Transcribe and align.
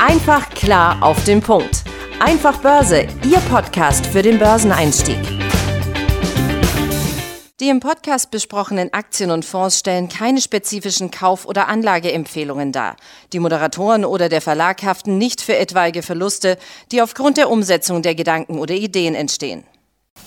Einfach 0.00 0.50
klar 0.50 1.02
auf 1.02 1.24
den 1.24 1.40
Punkt. 1.40 1.82
Einfach 2.20 2.58
Börse, 2.62 3.08
Ihr 3.28 3.38
Podcast 3.50 4.06
für 4.06 4.22
den 4.22 4.38
Börseneinstieg. 4.38 5.18
Die 7.58 7.68
im 7.68 7.80
Podcast 7.80 8.30
besprochenen 8.30 8.92
Aktien 8.92 9.32
und 9.32 9.44
Fonds 9.44 9.80
stellen 9.80 10.08
keine 10.08 10.40
spezifischen 10.40 11.10
Kauf- 11.10 11.46
oder 11.46 11.66
Anlageempfehlungen 11.66 12.70
dar. 12.70 12.94
Die 13.32 13.40
Moderatoren 13.40 14.04
oder 14.04 14.28
der 14.28 14.40
Verlag 14.40 14.84
haften 14.84 15.18
nicht 15.18 15.40
für 15.40 15.56
etwaige 15.56 16.02
Verluste, 16.02 16.58
die 16.92 17.02
aufgrund 17.02 17.36
der 17.36 17.50
Umsetzung 17.50 18.00
der 18.00 18.14
Gedanken 18.14 18.60
oder 18.60 18.74
Ideen 18.74 19.16
entstehen. 19.16 19.64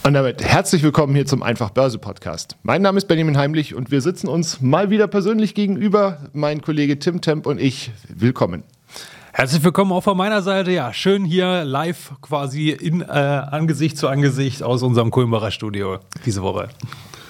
Und 0.04 0.14
damit 0.14 0.44
herzlich 0.44 0.84
willkommen 0.84 1.16
hier 1.16 1.26
zum 1.26 1.44
Einfach 1.44 1.70
Börse 1.70 1.98
Podcast. 1.98 2.58
Mein 2.64 2.82
Name 2.82 2.98
ist 2.98 3.08
Benjamin 3.08 3.38
Heimlich 3.38 3.74
und 3.74 3.90
wir 3.90 4.02
sitzen 4.02 4.28
uns 4.28 4.60
mal 4.60 4.90
wieder 4.90 5.08
persönlich 5.08 5.56
gegenüber. 5.56 6.30
Mein 6.34 6.62
Kollege 6.62 7.00
Tim 7.00 7.22
Temp 7.22 7.46
und 7.46 7.58
ich. 7.58 7.92
Willkommen. 8.10 8.64
Herzlich 9.34 9.64
willkommen 9.64 9.94
auch 9.94 10.02
von 10.04 10.18
meiner 10.18 10.42
Seite. 10.42 10.72
Ja, 10.72 10.94
schön 10.94 11.24
hier 11.24 11.64
live 11.64 12.12
quasi 12.22 12.70
in 12.70 13.00
äh, 13.00 13.06
Angesicht 13.06 13.98
zu 13.98 14.10
Angesicht 14.10 14.62
aus 14.62 14.84
unserem 14.84 15.10
Kulmbacher 15.10 15.52
Studio 15.52 16.00
diese 16.26 16.42
Woche. 16.42 16.68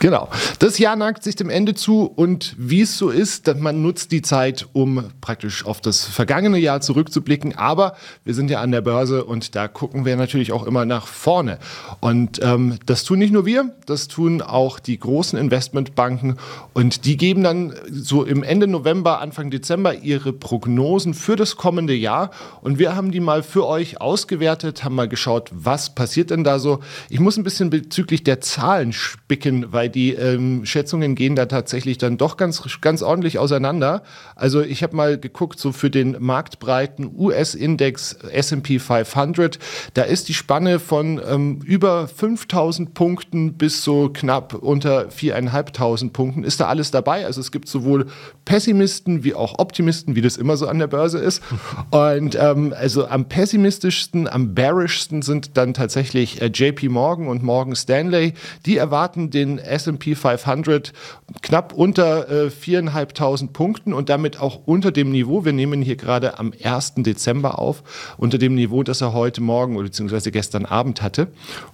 Genau. 0.01 0.29
Das 0.57 0.79
Jahr 0.79 0.95
neigt 0.95 1.21
sich 1.21 1.35
dem 1.35 1.51
Ende 1.51 1.75
zu 1.75 2.05
und 2.05 2.55
wie 2.57 2.81
es 2.81 2.97
so 2.97 3.11
ist, 3.11 3.47
dass 3.47 3.59
man 3.59 3.83
nutzt 3.83 4.11
die 4.11 4.23
Zeit, 4.23 4.67
um 4.73 5.11
praktisch 5.21 5.63
auf 5.63 5.79
das 5.79 6.05
vergangene 6.05 6.57
Jahr 6.57 6.81
zurückzublicken. 6.81 7.55
Aber 7.55 7.95
wir 8.25 8.33
sind 8.33 8.49
ja 8.49 8.61
an 8.61 8.71
der 8.71 8.81
Börse 8.81 9.23
und 9.23 9.55
da 9.55 9.67
gucken 9.67 10.03
wir 10.03 10.15
natürlich 10.15 10.53
auch 10.53 10.65
immer 10.65 10.85
nach 10.85 11.05
vorne. 11.05 11.59
Und 11.99 12.39
ähm, 12.41 12.79
das 12.87 13.03
tun 13.03 13.19
nicht 13.19 13.31
nur 13.31 13.45
wir, 13.45 13.75
das 13.85 14.07
tun 14.07 14.41
auch 14.41 14.79
die 14.79 14.97
großen 14.97 15.37
Investmentbanken 15.37 16.39
und 16.73 17.05
die 17.05 17.15
geben 17.15 17.43
dann 17.43 17.75
so 17.91 18.23
im 18.23 18.41
Ende 18.41 18.65
November, 18.65 19.21
Anfang 19.21 19.51
Dezember 19.51 19.93
ihre 19.93 20.33
Prognosen 20.33 21.13
für 21.13 21.35
das 21.35 21.57
kommende 21.57 21.93
Jahr. 21.93 22.31
Und 22.61 22.79
wir 22.79 22.95
haben 22.95 23.11
die 23.11 23.19
mal 23.19 23.43
für 23.43 23.67
euch 23.67 24.01
ausgewertet, 24.01 24.83
haben 24.83 24.95
mal 24.95 25.07
geschaut, 25.07 25.51
was 25.53 25.93
passiert 25.93 26.31
denn 26.31 26.43
da 26.43 26.57
so. 26.57 26.79
Ich 27.09 27.19
muss 27.19 27.37
ein 27.37 27.43
bisschen 27.43 27.69
bezüglich 27.69 28.23
der 28.23 28.41
Zahlen 28.41 28.93
spicken, 28.93 29.71
weil 29.71 29.90
die 29.91 30.13
ähm, 30.13 30.65
Schätzungen 30.65 31.15
gehen 31.15 31.35
da 31.35 31.45
tatsächlich 31.45 31.97
dann 31.97 32.17
doch 32.17 32.37
ganz, 32.37 32.63
ganz 32.81 33.01
ordentlich 33.03 33.37
auseinander. 33.37 34.03
Also 34.35 34.61
ich 34.61 34.81
habe 34.83 34.95
mal 34.95 35.19
geguckt, 35.19 35.59
so 35.59 35.71
für 35.71 35.89
den 35.89 36.17
marktbreiten 36.19 37.11
US-Index 37.15 38.13
S&P 38.31 38.79
500, 38.79 39.59
da 39.93 40.03
ist 40.03 40.29
die 40.29 40.33
Spanne 40.33 40.79
von 40.79 41.21
ähm, 41.27 41.59
über 41.63 42.07
5000 42.07 42.93
Punkten 42.93 43.53
bis 43.53 43.83
so 43.83 44.09
knapp 44.13 44.53
unter 44.53 45.09
4.500 45.09 46.11
Punkten. 46.11 46.43
Ist 46.43 46.59
da 46.59 46.67
alles 46.67 46.91
dabei? 46.91 47.25
Also 47.25 47.41
es 47.41 47.51
gibt 47.51 47.67
sowohl 47.67 48.07
Pessimisten 48.45 49.23
wie 49.23 49.33
auch 49.33 49.59
Optimisten, 49.59 50.15
wie 50.15 50.21
das 50.21 50.37
immer 50.37 50.57
so 50.57 50.67
an 50.67 50.79
der 50.79 50.87
Börse 50.87 51.19
ist. 51.19 51.43
Und 51.91 52.35
ähm, 52.39 52.73
also 52.77 53.07
am 53.07 53.25
pessimistischsten, 53.25 54.27
am 54.27 54.53
bearischsten 54.55 55.21
sind 55.21 55.57
dann 55.57 55.73
tatsächlich 55.73 56.41
äh, 56.41 56.47
JP 56.47 56.89
Morgan 56.89 57.27
und 57.27 57.43
Morgan 57.43 57.75
Stanley. 57.75 58.33
Die 58.65 58.77
erwarten 58.77 59.29
den 59.29 59.57
S&P 59.57 59.80
500 59.83 60.93
knapp 61.41 61.73
unter 61.73 62.29
äh, 62.29 62.47
4.500 62.47 63.51
Punkten 63.51 63.93
und 63.93 64.09
damit 64.09 64.39
auch 64.39 64.61
unter 64.65 64.91
dem 64.91 65.11
Niveau, 65.11 65.45
wir 65.45 65.53
nehmen 65.53 65.81
hier 65.81 65.95
gerade 65.95 66.39
am 66.39 66.53
1. 66.63 66.95
Dezember 66.97 67.59
auf, 67.59 67.83
unter 68.17 68.37
dem 68.37 68.55
Niveau, 68.55 68.83
das 68.83 69.01
er 69.01 69.13
heute 69.13 69.41
Morgen 69.41 69.81
bzw. 69.81 70.31
gestern 70.31 70.65
Abend 70.65 71.01
hatte. 71.01 71.27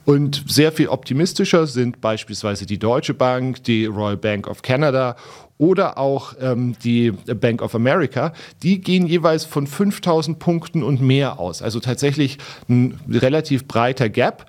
Und 0.05 0.43
sehr 0.47 0.71
viel 0.71 0.89
optimistischer 0.89 1.67
sind 1.67 2.01
beispielsweise 2.01 2.65
die 2.65 2.79
Deutsche 2.79 3.13
Bank, 3.13 3.63
die 3.63 3.85
Royal 3.85 4.17
Bank 4.17 4.47
of 4.47 4.61
Canada 4.61 5.15
oder 5.57 5.97
auch 5.97 6.35
ähm, 6.39 6.75
die 6.83 7.11
Bank 7.11 7.61
of 7.61 7.73
America, 7.75 8.33
die 8.63 8.79
gehen 8.81 9.07
jeweils 9.07 9.45
von 9.45 9.67
5000 9.67 10.39
Punkten 10.39 10.83
und 10.83 11.01
mehr 11.01 11.39
aus. 11.39 11.61
Also 11.61 11.79
tatsächlich 11.79 12.37
ein 12.69 12.99
relativ 13.09 13.67
breiter 13.67 14.09
Gap. 14.09 14.45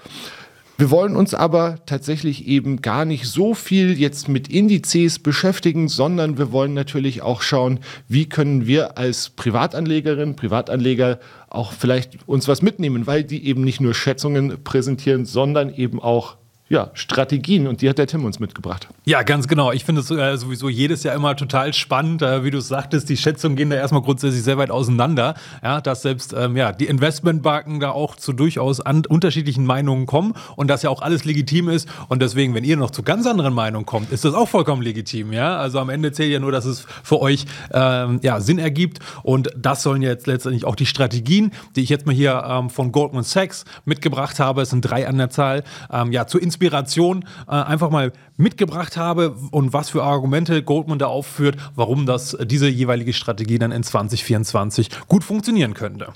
Wir 0.81 0.93
wollen 0.93 1.17
uns 1.17 1.35
aber 1.35 1.85
tatsächlich 1.87 2.47
eben 2.47 2.83
gar 2.83 3.05
nicht 3.05 3.27
so 3.27 3.53
viel 3.53 3.99
jetzt 3.99 4.29
mit 4.29 4.47
Indizes 4.47 5.19
beschäftigen, 5.19 5.89
sondern 5.89 6.39
wir 6.39 6.53
wollen 6.53 6.73
natürlich 6.73 7.21
auch 7.21 7.43
schauen, 7.43 7.81
wie 8.07 8.29
können 8.29 8.65
wir 8.65 8.97
als 8.97 9.31
Privatanlegerin, 9.31 10.37
Privatanleger 10.37 11.19
auch 11.49 11.73
vielleicht 11.73 12.29
uns 12.29 12.47
was 12.47 12.63
mitnehmen, 12.63 13.09
weil 13.09 13.25
die 13.25 13.45
eben 13.45 13.65
nicht 13.65 13.81
nur 13.81 13.93
Schätzungen 13.93 14.63
präsentieren, 14.63 15.25
sondern 15.25 15.75
eben 15.75 16.01
auch 16.01 16.37
ja, 16.69 16.91
Strategien 16.93 17.67
und 17.67 17.81
die 17.81 17.89
hat 17.89 17.99
der 17.99 18.07
Tim 18.07 18.25
uns 18.25 18.41
mitgebracht. 18.41 18.89
Ja, 19.07 19.23
ganz 19.23 19.49
genau. 19.49 19.73
Ich 19.73 19.85
finde 19.85 20.03
es 20.03 20.11
äh, 20.11 20.37
sowieso 20.37 20.69
jedes 20.69 21.03
Jahr 21.03 21.15
immer 21.15 21.35
total 21.35 21.73
spannend. 21.73 22.21
Äh, 22.21 22.45
wie 22.45 22.51
du 22.51 22.61
sagtest, 22.61 23.09
die 23.09 23.17
Schätzungen 23.17 23.57
gehen 23.57 23.71
da 23.71 23.77
erstmal 23.77 24.03
grundsätzlich 24.03 24.43
sehr 24.43 24.59
weit 24.59 24.71
auseinander. 24.71 25.35
Ja, 25.63 25.81
dass 25.81 26.03
selbst 26.03 26.35
ähm, 26.37 26.57
ja, 26.57 26.73
die 26.73 26.87
Investmentbanken 26.87 27.81
da 27.81 27.91
auch 27.91 28.17
zu 28.17 28.35
durchaus 28.35 28.81
unterschiedlichen 28.81 29.65
Meinungen 29.65 30.05
kommen 30.05 30.35
und 30.57 30.69
dass 30.69 30.83
ja 30.83 30.91
auch 30.91 31.01
alles 31.01 31.25
legitim 31.25 31.71
ist. 31.71 31.89
Und 32.09 32.21
deswegen, 32.21 32.55
wenn 32.55 32.65
ihr 32.65 32.77
noch 32.77 32.91
zu 32.91 33.03
ganz 33.03 33.27
anderen 33.27 33.55
Meinungen 33.55 33.87
kommt, 33.87 34.13
ist 34.13 34.27
das 34.27 34.35
auch 34.35 34.49
vollkommen 34.49 34.83
legitim. 34.83 35.33
Ja, 35.33 35.57
also 35.57 35.79
am 35.79 35.89
Ende 35.89 36.13
zählt 36.13 36.33
ja 36.33 36.39
nur, 36.39 36.53
dass 36.53 36.67
es 36.67 36.87
für 37.03 37.21
euch 37.21 37.47
ähm, 37.73 38.21
ja, 38.23 38.41
Sinn 38.41 38.59
ergibt. 38.59 38.99
Und 39.23 39.51
das 39.57 39.83
sollen 39.83 40.03
jetzt 40.03 40.27
letztendlich 40.27 40.67
auch 40.67 40.77
die 40.77 40.87
Strategien, 40.87 41.53
die 41.77 41.83
ich 41.83 41.89
jetzt 41.89 42.05
mal 42.05 42.15
hier 42.15 42.45
ähm, 42.47 42.69
von 42.69 42.93
Goldman 42.93 43.25
Sachs 43.25 43.65
mitgebracht 43.87 44.39
habe. 44.39 44.63
Es 44.63 44.71
sind 44.71 44.83
drei 44.83 45.09
an 45.09 45.17
der 45.17 45.31
Zahl. 45.31 45.65
Ähm, 45.91 46.13
ja, 46.13 46.27
zu 46.27 46.39
Inspiration 46.59 47.25
äh, 47.47 47.53
einfach 47.53 47.91
mal 47.91 48.13
mitgebracht 48.37 48.97
habe 48.97 49.37
und 49.53 49.73
was 49.73 49.91
für 49.91 50.03
Argumente 50.03 50.63
Goldman 50.63 50.99
da 50.99 51.07
aufführt, 51.07 51.57
warum 51.77 52.05
das 52.05 52.37
diese 52.43 52.69
jeweilige 52.69 53.13
Strategie 53.13 53.59
dann 53.59 53.71
in 53.71 53.85
2024 53.85 54.91
gut 55.07 55.23
funktionieren 55.23 55.75
könnte. 55.75 56.13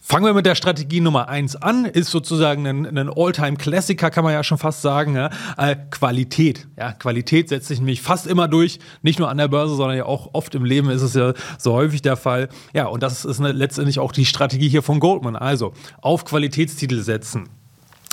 Fangen 0.00 0.24
wir 0.24 0.34
mit 0.34 0.46
der 0.46 0.54
Strategie 0.54 1.00
Nummer 1.00 1.28
eins 1.28 1.56
an, 1.56 1.84
ist 1.84 2.10
sozusagen 2.10 2.66
ein, 2.66 2.98
ein 2.98 3.10
All-Time-Klassiker, 3.10 4.10
kann 4.10 4.22
man 4.22 4.32
ja 4.32 4.44
schon 4.44 4.58
fast 4.58 4.82
sagen. 4.82 5.16
Ja? 5.16 5.30
Äh, 5.56 5.76
Qualität. 5.90 6.68
Ja, 6.76 6.92
Qualität 6.92 7.48
setzt 7.48 7.68
sich 7.68 7.78
nämlich 7.78 8.02
fast 8.02 8.26
immer 8.28 8.46
durch, 8.46 8.78
nicht 9.02 9.18
nur 9.18 9.28
an 9.28 9.38
der 9.38 9.48
Börse, 9.48 9.74
sondern 9.74 9.96
ja 9.96 10.04
auch 10.04 10.30
oft 10.32 10.54
im 10.54 10.64
Leben 10.64 10.90
ist 10.90 11.02
es 11.02 11.14
ja 11.14 11.32
so 11.58 11.72
häufig 11.72 12.02
der 12.02 12.16
Fall. 12.16 12.48
Ja, 12.72 12.86
und 12.86 13.02
das 13.02 13.24
ist 13.24 13.40
eine, 13.40 13.50
letztendlich 13.50 13.98
auch 13.98 14.12
die 14.12 14.26
Strategie 14.26 14.68
hier 14.68 14.82
von 14.82 15.00
Goldman. 15.00 15.34
Also 15.34 15.72
auf 16.00 16.24
Qualitätstitel 16.24 17.02
setzen. 17.02 17.48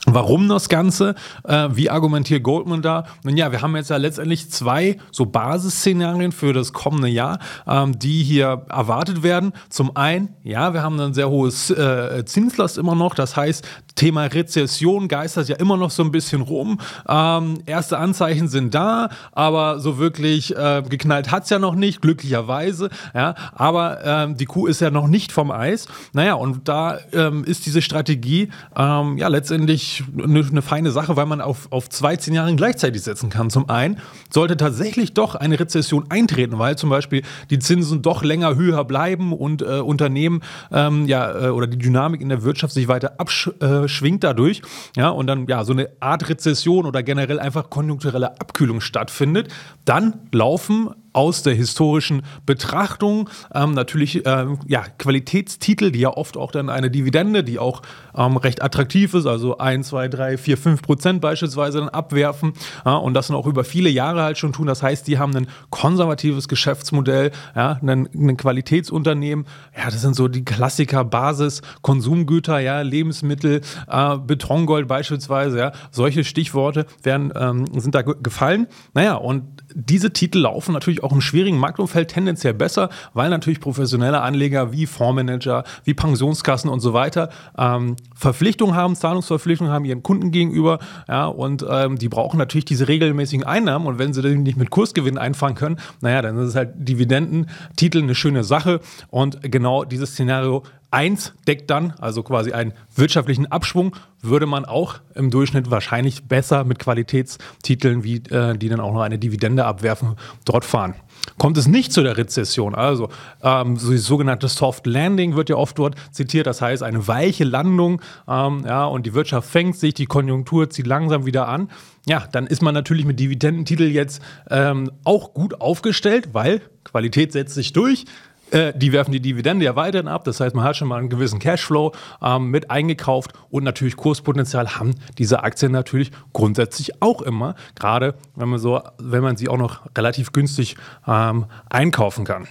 Warum 0.05 0.49
das 0.49 0.67
Ganze? 0.67 1.15
Äh, 1.45 1.69
wie 1.71 1.89
argumentiert 1.89 2.43
Goldman 2.43 2.81
da? 2.81 3.05
Nun 3.23 3.37
ja, 3.37 3.53
wir 3.53 3.61
haben 3.61 3.73
jetzt 3.77 3.89
ja 3.89 3.95
letztendlich 3.95 4.51
zwei 4.51 4.97
so 5.11 5.25
Basisszenarien 5.25 6.33
für 6.33 6.51
das 6.51 6.73
kommende 6.73 7.07
Jahr, 7.07 7.39
ähm, 7.65 7.97
die 7.97 8.21
hier 8.21 8.65
erwartet 8.69 9.23
werden. 9.23 9.53
Zum 9.69 9.95
einen, 9.95 10.35
ja, 10.43 10.73
wir 10.73 10.83
haben 10.83 10.99
ein 10.99 11.13
sehr 11.13 11.29
hohes 11.29 11.69
äh, 11.69 12.25
Zinslast 12.25 12.77
immer 12.77 12.95
noch. 12.95 13.15
Das 13.15 13.37
heißt, 13.37 13.65
Thema 13.95 14.25
Rezession 14.25 15.07
geistert 15.07 15.49
ja 15.49 15.55
immer 15.57 15.77
noch 15.77 15.91
so 15.91 16.03
ein 16.03 16.11
bisschen 16.11 16.41
rum. 16.41 16.79
Ähm, 17.07 17.59
erste 17.65 17.97
Anzeichen 17.97 18.47
sind 18.47 18.73
da, 18.73 19.09
aber 19.31 19.79
so 19.79 19.97
wirklich 19.97 20.55
äh, 20.55 20.83
geknallt 20.87 21.31
hat's 21.31 21.49
ja 21.49 21.59
noch 21.59 21.75
nicht, 21.75 22.01
glücklicherweise. 22.01 22.89
Ja, 23.13 23.35
aber 23.53 24.03
ähm, 24.03 24.37
die 24.37 24.45
Kuh 24.45 24.67
ist 24.67 24.81
ja 24.81 24.89
noch 24.89 25.07
nicht 25.07 25.31
vom 25.31 25.51
Eis. 25.51 25.87
Naja, 26.13 26.33
und 26.33 26.67
da 26.67 26.97
ähm, 27.11 27.43
ist 27.43 27.65
diese 27.65 27.81
Strategie 27.81 28.49
ähm, 28.75 29.17
ja 29.17 29.27
letztendlich 29.27 30.03
eine, 30.17 30.39
eine 30.39 30.61
feine 30.61 30.91
Sache, 30.91 31.15
weil 31.15 31.25
man 31.25 31.41
auf, 31.41 31.71
auf 31.71 31.89
zwei 31.89 32.15
Szenarien 32.15 32.57
gleichzeitig 32.57 33.01
setzen 33.01 33.29
kann. 33.29 33.49
Zum 33.49 33.69
einen 33.69 33.99
sollte 34.29 34.57
tatsächlich 34.57 35.13
doch 35.13 35.35
eine 35.35 35.59
Rezession 35.59 36.05
eintreten, 36.09 36.59
weil 36.59 36.77
zum 36.77 36.89
Beispiel 36.89 37.23
die 37.49 37.59
Zinsen 37.59 38.01
doch 38.01 38.23
länger 38.23 38.55
höher 38.55 38.83
bleiben 38.85 39.33
und 39.33 39.61
äh, 39.61 39.79
Unternehmen 39.79 40.41
ähm, 40.71 41.07
ja 41.07 41.47
äh, 41.47 41.49
oder 41.49 41.67
die 41.67 41.77
Dynamik 41.77 42.21
in 42.21 42.29
der 42.29 42.43
Wirtschaft 42.43 42.73
sich 42.73 42.87
weiter 42.87 43.13
absch 43.19 43.49
äh, 43.59 43.82
schwingt 43.87 44.23
dadurch, 44.23 44.61
ja, 44.95 45.09
und 45.09 45.27
dann 45.27 45.47
ja 45.47 45.63
so 45.63 45.73
eine 45.73 45.89
Art 45.99 46.29
Rezession 46.29 46.85
oder 46.85 47.03
generell 47.03 47.39
einfach 47.39 47.69
konjunkturelle 47.69 48.39
Abkühlung 48.39 48.81
stattfindet, 48.81 49.53
dann 49.85 50.27
laufen 50.31 50.89
aus 51.13 51.43
der 51.43 51.53
historischen 51.53 52.23
Betrachtung. 52.45 53.29
Ähm, 53.53 53.73
natürlich 53.73 54.25
ähm, 54.25 54.59
ja, 54.67 54.83
Qualitätstitel, 54.97 55.91
die 55.91 55.99
ja 55.99 56.09
oft 56.09 56.37
auch 56.37 56.51
dann 56.51 56.69
eine 56.69 56.91
Dividende, 56.91 57.43
die 57.43 57.59
auch 57.59 57.81
ähm, 58.15 58.37
recht 58.37 58.61
attraktiv 58.61 59.13
ist, 59.13 59.25
also 59.25 59.57
1, 59.57 59.87
2, 59.87 60.07
3, 60.07 60.37
4, 60.37 60.57
5 60.57 60.81
Prozent 60.81 61.21
beispielsweise 61.21 61.79
dann 61.79 61.89
abwerfen 61.89 62.53
ja, 62.85 62.95
und 62.95 63.13
das 63.13 63.27
dann 63.27 63.37
auch 63.37 63.47
über 63.47 63.63
viele 63.63 63.89
Jahre 63.89 64.23
halt 64.23 64.37
schon 64.37 64.53
tun. 64.53 64.67
Das 64.67 64.83
heißt, 64.83 65.07
die 65.07 65.19
haben 65.19 65.35
ein 65.35 65.47
konservatives 65.69 66.47
Geschäftsmodell, 66.47 67.31
ja, 67.55 67.79
ein, 67.81 68.09
ein 68.13 68.37
Qualitätsunternehmen. 68.37 69.45
Ja, 69.77 69.85
das 69.85 70.01
sind 70.01 70.15
so 70.15 70.27
die 70.27 70.43
Klassiker, 70.43 71.05
Basis, 71.05 71.61
Konsumgüter, 71.81 72.59
ja, 72.59 72.81
Lebensmittel, 72.81 73.61
äh, 73.87 74.17
Betongold 74.17 74.87
beispielsweise. 74.87 75.57
Ja, 75.59 75.71
solche 75.91 76.23
Stichworte 76.23 76.85
werden, 77.03 77.31
ähm, 77.35 77.65
sind 77.79 77.95
da 77.95 78.01
gefallen. 78.01 78.67
Naja, 78.93 79.15
und 79.15 79.62
diese 79.75 80.13
Titel 80.13 80.39
laufen 80.39 80.73
natürlich 80.73 81.03
auch 81.03 81.11
im 81.11 81.21
schwierigen 81.21 81.57
Marktumfeld 81.57 82.09
tendenziell 82.09 82.53
besser, 82.53 82.89
weil 83.13 83.29
natürlich 83.29 83.59
professionelle 83.59 84.21
Anleger 84.21 84.71
wie 84.71 84.85
Fondsmanager, 84.85 85.63
wie 85.83 85.93
Pensionskassen 85.93 86.69
und 86.69 86.79
so 86.79 86.93
weiter 86.93 87.29
ähm, 87.57 87.95
Verpflichtungen 88.15 88.75
haben, 88.75 88.95
Zahlungsverpflichtungen 88.95 89.71
haben 89.71 89.85
ihren 89.85 90.03
Kunden 90.03 90.31
gegenüber, 90.31 90.79
ja, 91.07 91.25
und 91.25 91.65
ähm, 91.69 91.97
die 91.97 92.09
brauchen 92.09 92.37
natürlich 92.37 92.65
diese 92.65 92.87
regelmäßigen 92.87 93.45
Einnahmen 93.45 93.85
und 93.85 93.99
wenn 93.99 94.13
sie 94.13 94.21
den 94.21 94.43
nicht 94.43 94.57
mit 94.57 94.69
Kursgewinn 94.69 95.17
einfangen 95.17 95.55
können, 95.55 95.77
naja, 96.01 96.21
dann 96.21 96.37
ist 96.37 96.49
es 96.49 96.55
halt 96.55 96.71
Dividendentitel 96.75 98.01
eine 98.01 98.15
schöne 98.15 98.43
Sache 98.43 98.79
und 99.09 99.41
genau 99.41 99.83
dieses 99.83 100.11
Szenario 100.11 100.63
1 100.93 101.33
deckt 101.47 101.69
dann, 101.69 101.93
also 101.99 102.23
quasi 102.23 102.51
einen 102.53 102.73
wirtschaftlichen 102.95 103.51
Abschwung, 103.51 103.95
würde 104.21 104.45
man 104.45 104.63
auch 104.65 104.95
im 105.15 105.31
Durchschnitt 105.31 105.69
wahrscheinlich 105.69 106.25
besser 106.25 106.63
mit 106.63 106.79
Qualitätstiteln, 106.79 108.03
wie, 108.03 108.17
äh, 108.29 108.57
die 108.57 108.69
dann 108.69 108.79
auch 108.79 108.93
noch 108.93 109.01
eine 109.01 109.19
Dividende 109.19 109.65
abwerfen, 109.65 110.15
dort 110.45 110.63
fahren. 110.63 110.95
Kommt 111.37 111.57
es 111.57 111.67
nicht 111.67 111.91
zu 111.91 112.03
der 112.03 112.17
Rezession, 112.17 112.75
also 112.75 113.09
ähm, 113.41 113.77
so 113.77 113.91
die 113.91 113.97
sogenannte 113.97 114.47
Soft 114.47 114.85
Landing 114.85 115.35
wird 115.35 115.49
ja 115.49 115.55
oft 115.55 115.79
dort 115.79 115.95
zitiert, 116.11 116.47
das 116.47 116.61
heißt 116.61 116.83
eine 116.83 117.07
weiche 117.07 117.43
Landung, 117.43 118.01
ähm, 118.27 118.63
ja, 118.65 118.85
und 118.85 119.05
die 119.05 119.13
Wirtschaft 119.13 119.49
fängt 119.49 119.77
sich, 119.77 119.93
die 119.93 120.05
Konjunktur 120.05 120.69
zieht 120.69 120.85
langsam 120.85 121.25
wieder 121.25 121.47
an, 121.47 121.69
ja, 122.05 122.27
dann 122.31 122.45
ist 122.45 122.61
man 122.61 122.73
natürlich 122.73 123.05
mit 123.05 123.19
Dividendentitel 123.19 123.85
jetzt 123.85 124.21
ähm, 124.49 124.91
auch 125.05 125.33
gut 125.33 125.61
aufgestellt, 125.61 126.29
weil 126.33 126.61
Qualität 126.83 127.31
setzt 127.31 127.55
sich 127.55 127.73
durch. 127.73 128.05
Äh, 128.53 128.71
die 128.75 128.91
werfen 128.91 129.11
die 129.11 129.19
Dividende 129.19 129.65
ja 129.65 129.75
weiterhin 129.75 130.07
ab. 130.07 130.23
Das 130.25 130.39
heißt, 130.39 130.55
man 130.55 130.63
hat 130.63 130.77
schon 130.77 130.87
mal 130.87 130.99
einen 130.99 131.09
gewissen 131.09 131.39
Cashflow 131.39 131.91
ähm, 132.21 132.51
mit 132.51 132.69
eingekauft 132.69 133.33
und 133.49 133.63
natürlich 133.63 133.95
Kurspotenzial 133.95 134.75
haben 134.75 134.93
diese 135.17 135.43
Aktien 135.43 135.71
natürlich 135.71 136.11
grundsätzlich 136.33 137.01
auch 137.01 137.23
immer. 137.23 137.55
Gerade 137.75 138.13
wenn 138.35 138.49
man 138.49 138.59
so, 138.59 138.81
wenn 138.99 139.23
man 139.23 139.37
sie 139.37 139.49
auch 139.49 139.57
noch 139.57 139.81
relativ 139.97 140.31
günstig 140.31 140.75
ähm, 141.07 141.45
einkaufen 141.69 142.25
kann. 142.25 142.47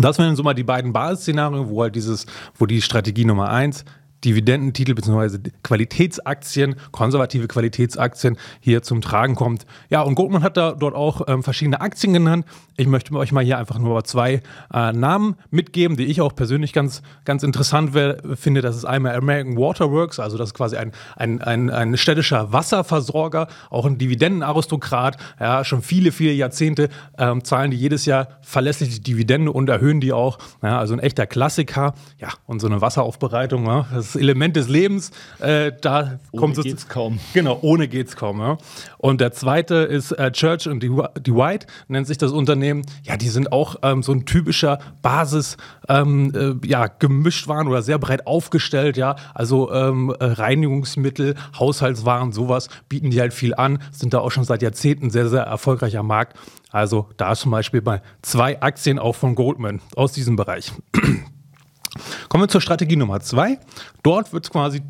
Das 0.00 0.18
wären 0.18 0.34
so 0.34 0.42
mal 0.42 0.54
die 0.54 0.64
beiden 0.64 0.92
Basisszenarien, 0.92 1.68
wo 1.68 1.82
halt 1.82 1.94
dieses, 1.94 2.26
wo 2.56 2.66
die 2.66 2.82
Strategie 2.82 3.24
Nummer 3.24 3.50
eins 3.50 3.84
Dividendentitel 4.24 4.94
bzw. 4.94 5.38
Qualitätsaktien, 5.62 6.76
konservative 6.92 7.48
Qualitätsaktien 7.48 8.36
hier 8.60 8.82
zum 8.82 9.00
Tragen 9.00 9.34
kommt. 9.34 9.66
Ja, 9.88 10.02
und 10.02 10.14
Goldman 10.14 10.42
hat 10.42 10.56
da 10.56 10.72
dort 10.72 10.94
auch 10.94 11.22
ähm, 11.28 11.42
verschiedene 11.42 11.80
Aktien 11.80 12.12
genannt. 12.12 12.44
Ich 12.76 12.86
möchte 12.86 13.14
euch 13.14 13.32
mal 13.32 13.44
hier 13.44 13.58
einfach 13.58 13.78
nur 13.78 14.04
zwei 14.04 14.42
äh, 14.72 14.92
Namen 14.92 15.36
mitgeben, 15.50 15.96
die 15.96 16.06
ich 16.06 16.20
auch 16.20 16.34
persönlich 16.34 16.72
ganz, 16.72 17.02
ganz 17.24 17.42
interessant 17.42 17.90
finde. 18.34 18.62
Das 18.62 18.76
ist 18.76 18.84
einmal 18.84 19.14
American 19.14 19.56
Waterworks, 19.56 20.18
also 20.18 20.36
das 20.38 20.50
ist 20.50 20.54
quasi 20.54 20.76
ein, 20.76 20.92
ein, 21.16 21.40
ein, 21.42 21.70
ein 21.70 21.96
städtischer 21.96 22.52
Wasserversorger, 22.52 23.48
auch 23.70 23.86
ein 23.86 23.98
Dividendenaristokrat. 23.98 25.16
Ja, 25.38 25.64
schon 25.64 25.82
viele, 25.82 26.12
viele 26.12 26.32
Jahrzehnte 26.32 26.88
ähm, 27.18 27.44
zahlen 27.44 27.70
die 27.70 27.76
jedes 27.76 28.06
Jahr 28.06 28.28
verlässlich 28.42 28.90
die 28.90 29.00
Dividende 29.00 29.52
und 29.52 29.68
erhöhen 29.68 30.00
die 30.00 30.12
auch. 30.12 30.38
Ja, 30.62 30.78
also 30.78 30.94
ein 30.94 31.00
echter 31.00 31.26
Klassiker. 31.26 31.94
Ja, 32.18 32.28
und 32.46 32.60
so 32.60 32.66
eine 32.66 32.80
Wasseraufbereitung, 32.80 33.66
ja, 33.66 33.86
das 33.92 34.09
das 34.14 34.20
Element 34.20 34.56
des 34.56 34.68
Lebens. 34.68 35.10
Äh, 35.38 35.72
da 35.80 36.18
ohne 36.32 36.40
kommt 36.40 36.58
es 36.58 36.64
geht's 36.64 36.88
kaum. 36.88 37.18
Genau, 37.32 37.58
ohne 37.62 37.88
geht's 37.88 38.16
kaum. 38.16 38.40
Ja. 38.40 38.58
Und 38.98 39.20
der 39.20 39.32
zweite 39.32 39.76
ist 39.76 40.12
äh, 40.12 40.30
Church 40.32 40.68
und 40.68 40.82
die, 40.82 40.90
White, 40.90 41.66
nennt 41.88 42.06
sich 42.06 42.18
das 42.18 42.32
Unternehmen. 42.32 42.82
Ja, 43.04 43.16
die 43.16 43.28
sind 43.28 43.52
auch 43.52 43.76
ähm, 43.82 44.02
so 44.02 44.12
ein 44.12 44.26
typischer 44.26 44.78
Basis, 45.02 45.56
ähm, 45.88 46.60
äh, 46.62 46.66
ja, 46.66 46.86
gemischt 46.86 47.48
waren 47.48 47.68
oder 47.68 47.82
sehr 47.82 47.98
breit 47.98 48.26
aufgestellt. 48.26 48.96
Ja, 48.96 49.16
also 49.34 49.72
ähm, 49.72 50.14
äh, 50.18 50.24
Reinigungsmittel, 50.24 51.34
Haushaltswaren, 51.58 52.32
sowas 52.32 52.68
bieten 52.88 53.10
die 53.10 53.20
halt 53.20 53.32
viel 53.32 53.54
an. 53.54 53.78
Sind 53.92 54.14
da 54.14 54.18
auch 54.18 54.30
schon 54.30 54.44
seit 54.44 54.62
Jahrzehnten 54.62 55.10
sehr, 55.10 55.28
sehr 55.28 55.42
erfolgreicher 55.42 56.02
Markt. 56.02 56.36
Also 56.70 57.08
da 57.16 57.34
zum 57.34 57.50
Beispiel 57.50 57.82
bei 57.82 58.00
zwei 58.22 58.60
Aktien 58.60 58.98
auch 58.98 59.16
von 59.16 59.34
Goldman 59.34 59.80
aus 59.96 60.12
diesem 60.12 60.36
Bereich. 60.36 60.72
Kommen 62.28 62.44
wir 62.44 62.48
zur 62.48 62.60
Strategie 62.60 62.96
Nummer 62.96 63.20
zwei. 63.20 63.58
Dort 64.02 64.32
wird 64.32 64.50
quasi 64.50 64.80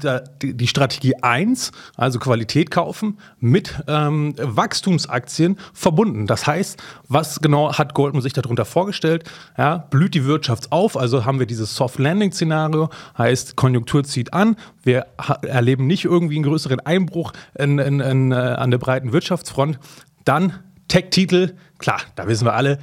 die 0.43 0.67
Strategie 0.67 1.15
eins, 1.23 1.73
also 1.97 2.19
Qualität 2.19 2.71
kaufen, 2.71 3.19
mit 3.39 3.75
ähm, 3.89 4.35
Wachstumsaktien 4.37 5.57
verbunden. 5.73 6.27
Das 6.27 6.47
heißt, 6.47 6.83
was 7.09 7.41
genau 7.41 7.73
hat 7.73 7.95
Goldman 7.95 8.23
sich 8.23 8.35
darunter 8.35 8.65
vorgestellt? 8.65 9.25
Ja, 9.57 9.79
blüht 9.79 10.15
die 10.15 10.27
Wirtschaft 10.27 10.73
auf, 10.73 10.97
also 10.97 11.25
haben 11.25 11.39
wir 11.39 11.47
dieses 11.47 11.75
Soft 11.75 11.99
Landing 11.99 12.33
Szenario, 12.33 12.91
heißt 13.17 13.57
Konjunktur 13.57 14.05
zieht 14.05 14.35
an, 14.35 14.57
wir 14.83 15.07
erleben 15.43 15.87
nicht 15.87 16.05
irgendwie 16.05 16.37
einen 16.37 16.45
größeren 16.45 16.81
Einbruch 16.81 17.33
in, 17.59 17.79
in, 17.79 18.01
in, 18.01 18.33
äh, 18.33 18.35
an 18.35 18.71
der 18.71 18.79
breiten 18.79 19.13
Wirtschaftsfront. 19.13 19.79
Dann 20.25 20.53
Tech-Titel, 20.89 21.55
klar, 21.79 22.01
da 22.17 22.27
wissen 22.27 22.45
wir 22.45 22.55
alle, 22.55 22.79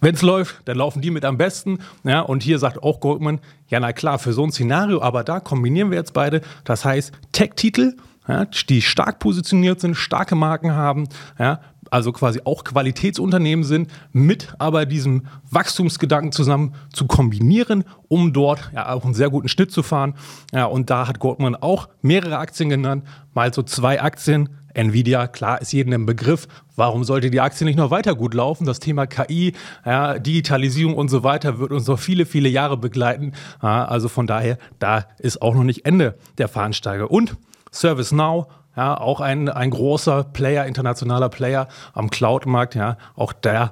wenn 0.00 0.14
es 0.14 0.22
läuft, 0.22 0.62
dann 0.66 0.78
laufen 0.78 1.02
die 1.02 1.10
mit 1.10 1.24
am 1.24 1.36
besten. 1.36 1.78
Ja, 2.04 2.20
und 2.20 2.42
hier 2.42 2.58
sagt 2.58 2.82
auch 2.82 3.00
Goldman, 3.00 3.40
ja, 3.68 3.80
na 3.80 3.92
klar, 3.92 4.18
für 4.18 4.32
so 4.32 4.44
ein 4.44 4.52
Szenario, 4.52 5.02
aber 5.02 5.24
da 5.24 5.40
kombinieren 5.40 5.90
wir 5.90 5.98
jetzt 5.98 6.14
beide. 6.14 6.40
Das 6.64 6.84
heißt, 6.84 7.12
Tech-Titel, 7.32 7.96
ja, 8.26 8.44
die 8.44 8.82
stark 8.82 9.18
positioniert 9.18 9.80
sind, 9.80 9.94
starke 9.94 10.34
Marken 10.34 10.72
haben, 10.72 11.08
ja, 11.38 11.60
also 11.90 12.12
quasi 12.12 12.40
auch 12.44 12.64
Qualitätsunternehmen 12.64 13.64
sind, 13.64 13.90
mit 14.12 14.54
aber 14.58 14.86
diesem 14.86 15.26
Wachstumsgedanken 15.50 16.32
zusammen 16.32 16.74
zu 16.92 17.06
kombinieren, 17.06 17.84
um 18.08 18.32
dort 18.32 18.70
ja 18.72 18.92
auch 18.92 19.04
einen 19.04 19.14
sehr 19.14 19.30
guten 19.30 19.48
Schnitt 19.48 19.72
zu 19.72 19.82
fahren. 19.82 20.14
Ja, 20.52 20.66
und 20.66 20.90
da 20.90 21.08
hat 21.08 21.18
Goldman 21.18 21.56
auch 21.56 21.88
mehrere 22.00 22.38
Aktien 22.38 22.68
genannt, 22.68 23.04
mal 23.34 23.52
so 23.52 23.62
zwei 23.62 24.00
Aktien, 24.00 24.48
Nvidia, 24.74 25.26
klar, 25.26 25.60
ist 25.60 25.72
jedem 25.72 25.92
ein 25.92 26.06
Begriff. 26.06 26.46
Warum 26.76 27.04
sollte 27.04 27.30
die 27.30 27.40
Aktie 27.40 27.64
nicht 27.64 27.76
noch 27.76 27.90
weiter 27.90 28.14
gut 28.14 28.34
laufen? 28.34 28.66
Das 28.66 28.80
Thema 28.80 29.06
KI, 29.06 29.54
ja, 29.84 30.18
Digitalisierung 30.18 30.94
und 30.94 31.08
so 31.08 31.22
weiter 31.22 31.58
wird 31.58 31.72
uns 31.72 31.86
noch 31.86 31.98
viele, 31.98 32.26
viele 32.26 32.48
Jahre 32.48 32.76
begleiten. 32.76 33.32
Ja, 33.62 33.84
also 33.84 34.08
von 34.08 34.26
daher, 34.26 34.58
da 34.78 35.06
ist 35.18 35.42
auch 35.42 35.54
noch 35.54 35.64
nicht 35.64 35.86
Ende 35.86 36.16
der 36.38 36.48
Fahnensteige. 36.48 37.08
Und 37.08 37.36
ServiceNow, 37.70 38.46
ja, 38.76 38.98
auch 38.98 39.20
ein, 39.20 39.48
ein 39.48 39.70
großer 39.70 40.24
Player, 40.24 40.66
internationaler 40.66 41.28
Player 41.28 41.68
am 41.92 42.10
Cloud-Markt, 42.10 42.74
ja, 42.74 42.96
auch 43.16 43.32
der 43.32 43.70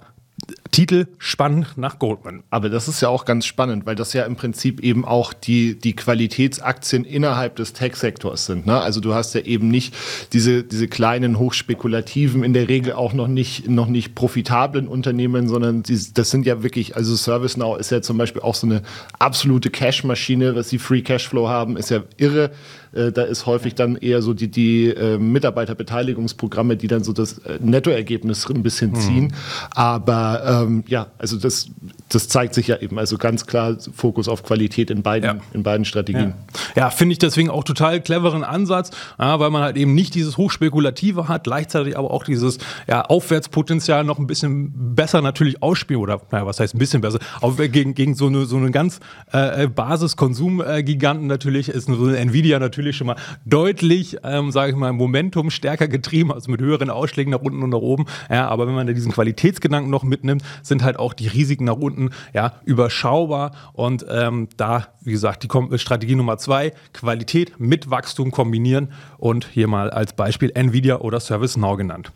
Titel 0.71 1.07
spannend 1.19 1.77
nach 1.77 1.99
Goldman. 1.99 2.43
Aber 2.51 2.69
das 2.69 2.89
ist 2.89 3.01
ja 3.01 3.09
auch 3.09 3.25
ganz 3.25 3.47
spannend, 3.47 3.87
weil 3.87 3.95
das 3.95 4.13
ja 4.13 4.25
im 4.25 4.37
Prinzip 4.37 4.81
eben 4.81 5.05
auch 5.05 5.33
die, 5.33 5.79
die 5.79 5.95
Qualitätsaktien 5.95 7.05
innerhalb 7.05 7.57
des 7.57 7.73
Tech-Sektors 7.73 8.47
sind. 8.47 8.67
Ne? 8.67 8.81
Also 8.81 9.01
du 9.01 9.15
hast 9.15 9.35
ja 9.35 9.41
eben 9.43 9.69
nicht 9.69 9.95
diese, 10.33 10.63
diese 10.63 10.89
kleinen, 10.89 11.39
hochspekulativen, 11.39 12.45
in 12.45 12.53
der 12.53 12.69
Regel 12.69 12.93
auch 12.93 13.13
noch 13.13 13.29
nicht, 13.29 13.69
noch 13.69 13.89
nicht 13.89 14.15
profitablen 14.15 14.89
Unternehmen, 14.89 15.49
sondern 15.49 15.83
die, 15.83 15.99
das 16.15 16.31
sind 16.31 16.47
ja 16.47 16.63
wirklich, 16.63 16.97
also 16.97 17.15
ServiceNow 17.17 17.79
ist 17.79 17.91
ja 17.91 18.03
zum 18.03 18.19
Beispiel 18.19 18.43
auch 18.43 18.55
so 18.55 18.67
eine 18.67 18.83
absolute 19.19 19.71
Cash-Maschine, 19.71 20.55
was 20.55 20.69
sie 20.69 20.79
Free 20.79 21.03
Cashflow 21.03 21.49
haben, 21.49 21.77
ist 21.77 21.91
ja 21.91 22.03
irre. 22.17 22.51
Äh, 22.93 23.13
da 23.13 23.23
ist 23.23 23.47
häufig 23.47 23.75
dann 23.75 23.97
eher 23.97 24.23
so 24.23 24.35
die, 24.35 24.49
die 24.49 24.89
äh, 24.89 25.19
Mitarbeiterbeteiligungsprogramme, 25.19 26.77
die 26.77 26.89
dann 26.89 27.05
so 27.05 27.13
das 27.13 27.39
äh, 27.39 27.59
Nettoergebnis 27.61 28.49
ein 28.49 28.63
bisschen 28.63 28.95
ziehen. 28.95 29.25
Mhm. 29.25 29.33
Aber 29.71 30.58
ähm, 30.63 30.85
ja, 30.87 31.09
also 31.19 31.39
das, 31.39 31.69
das 32.09 32.29
zeigt 32.29 32.55
sich 32.55 32.67
ja 32.69 32.79
eben. 32.79 32.99
Also 32.99 33.19
ganz 33.19 33.47
klar 33.47 33.77
Fokus 33.95 34.29
auf 34.29 34.43
Qualität 34.43 34.91
in 34.91 35.03
beiden, 35.03 35.39
ja. 35.39 35.43
in 35.53 35.63
beiden 35.63 35.85
Strategien. 35.85 36.35
Ja, 36.75 36.85
ja 36.85 36.91
finde 36.91 37.13
ich 37.13 37.19
deswegen 37.19 37.51
auch 37.51 37.65
total 37.65 38.01
cleveren 38.01 38.45
Ansatz, 38.45 38.91
ja, 39.19 39.39
weil 39.39 39.51
man 39.51 39.63
halt 39.63 39.77
eben 39.77 39.95
nicht 39.95 40.15
dieses 40.15 40.37
Hochspekulative 40.37 41.29
hat, 41.29 41.45
gleichzeitig 41.45 41.97
aber 41.97 42.11
auch 42.11 42.25
dieses 42.25 42.59
ja, 42.89 43.03
Aufwärtspotenzial 43.03 44.05
noch 44.05 44.19
ein 44.19 44.27
bisschen 44.27 44.95
besser 44.95 45.23
natürlich 45.23 45.63
ausspielen 45.63 46.03
oder, 46.03 46.21
naja, 46.31 46.47
was 46.47 46.61
heißt 46.61 46.75
ein 46.75 46.79
bisschen 46.79 47.01
besser, 47.01 47.19
auch 47.41 47.57
gegen, 47.57 47.95
gegen 47.95 48.15
so 48.15 48.27
eine, 48.27 48.47
so 48.47 48.57
eine 48.57 48.71
ganz 48.71 49.01
äh, 49.33 49.67
Basiskonsumgiganten 49.69 51.27
natürlich 51.27 51.69
ist 51.69 51.87
so 51.87 52.05
eine 52.05 52.17
Nvidia 52.17 52.59
natürlich 52.59 52.89
natürlich 52.89 52.97
schon 52.97 53.07
mal 53.09 53.17
deutlich, 53.45 54.17
ähm, 54.25 54.51
sage 54.51 54.73
ich 54.73 54.77
mal, 54.77 54.93
Momentum 54.93 55.51
stärker 55.51 55.89
getrieben, 55.89 56.33
also 56.33 56.51
mit 56.51 56.61
höheren 56.61 56.91
Ausschlägen 56.91 57.31
nach 57.31 57.41
unten 57.41 57.63
und 57.63 57.71
nach 57.71 57.79
oben. 57.79 58.07
Ja, 58.31 58.49
aber 58.49 58.67
wenn 58.67 58.75
man 58.75 58.87
da 58.87 58.93
diesen 58.93 59.13
Qualitätsgedanken 59.13 59.91
noch 59.91 60.05
mitnimmt, 60.05 60.43
sind 60.63 60.83
halt 60.83 60.99
auch 60.99 61.13
die 61.13 61.29
Risiken 61.29 61.65
nach 61.65 61.77
unten 61.77 62.11
ja 62.33 62.55
überschaubar. 62.65 63.53
Und 63.73 64.05
ähm, 64.09 64.49
da, 64.57 64.89
wie 65.01 65.13
gesagt, 65.13 65.43
die 65.43 65.79
Strategie 65.79 66.15
Nummer 66.15 66.39
zwei, 66.39 66.73
Qualität 66.93 67.59
mit 67.59 67.91
Wachstum 67.91 68.31
kombinieren 68.31 68.93
und 69.19 69.47
hier 69.47 69.69
mal 69.69 69.91
als 69.91 70.13
Beispiel 70.13 70.53
Nvidia 70.55 70.99
oder 70.99 71.21
ServiceNow 71.21 71.77
genannt. 71.77 72.13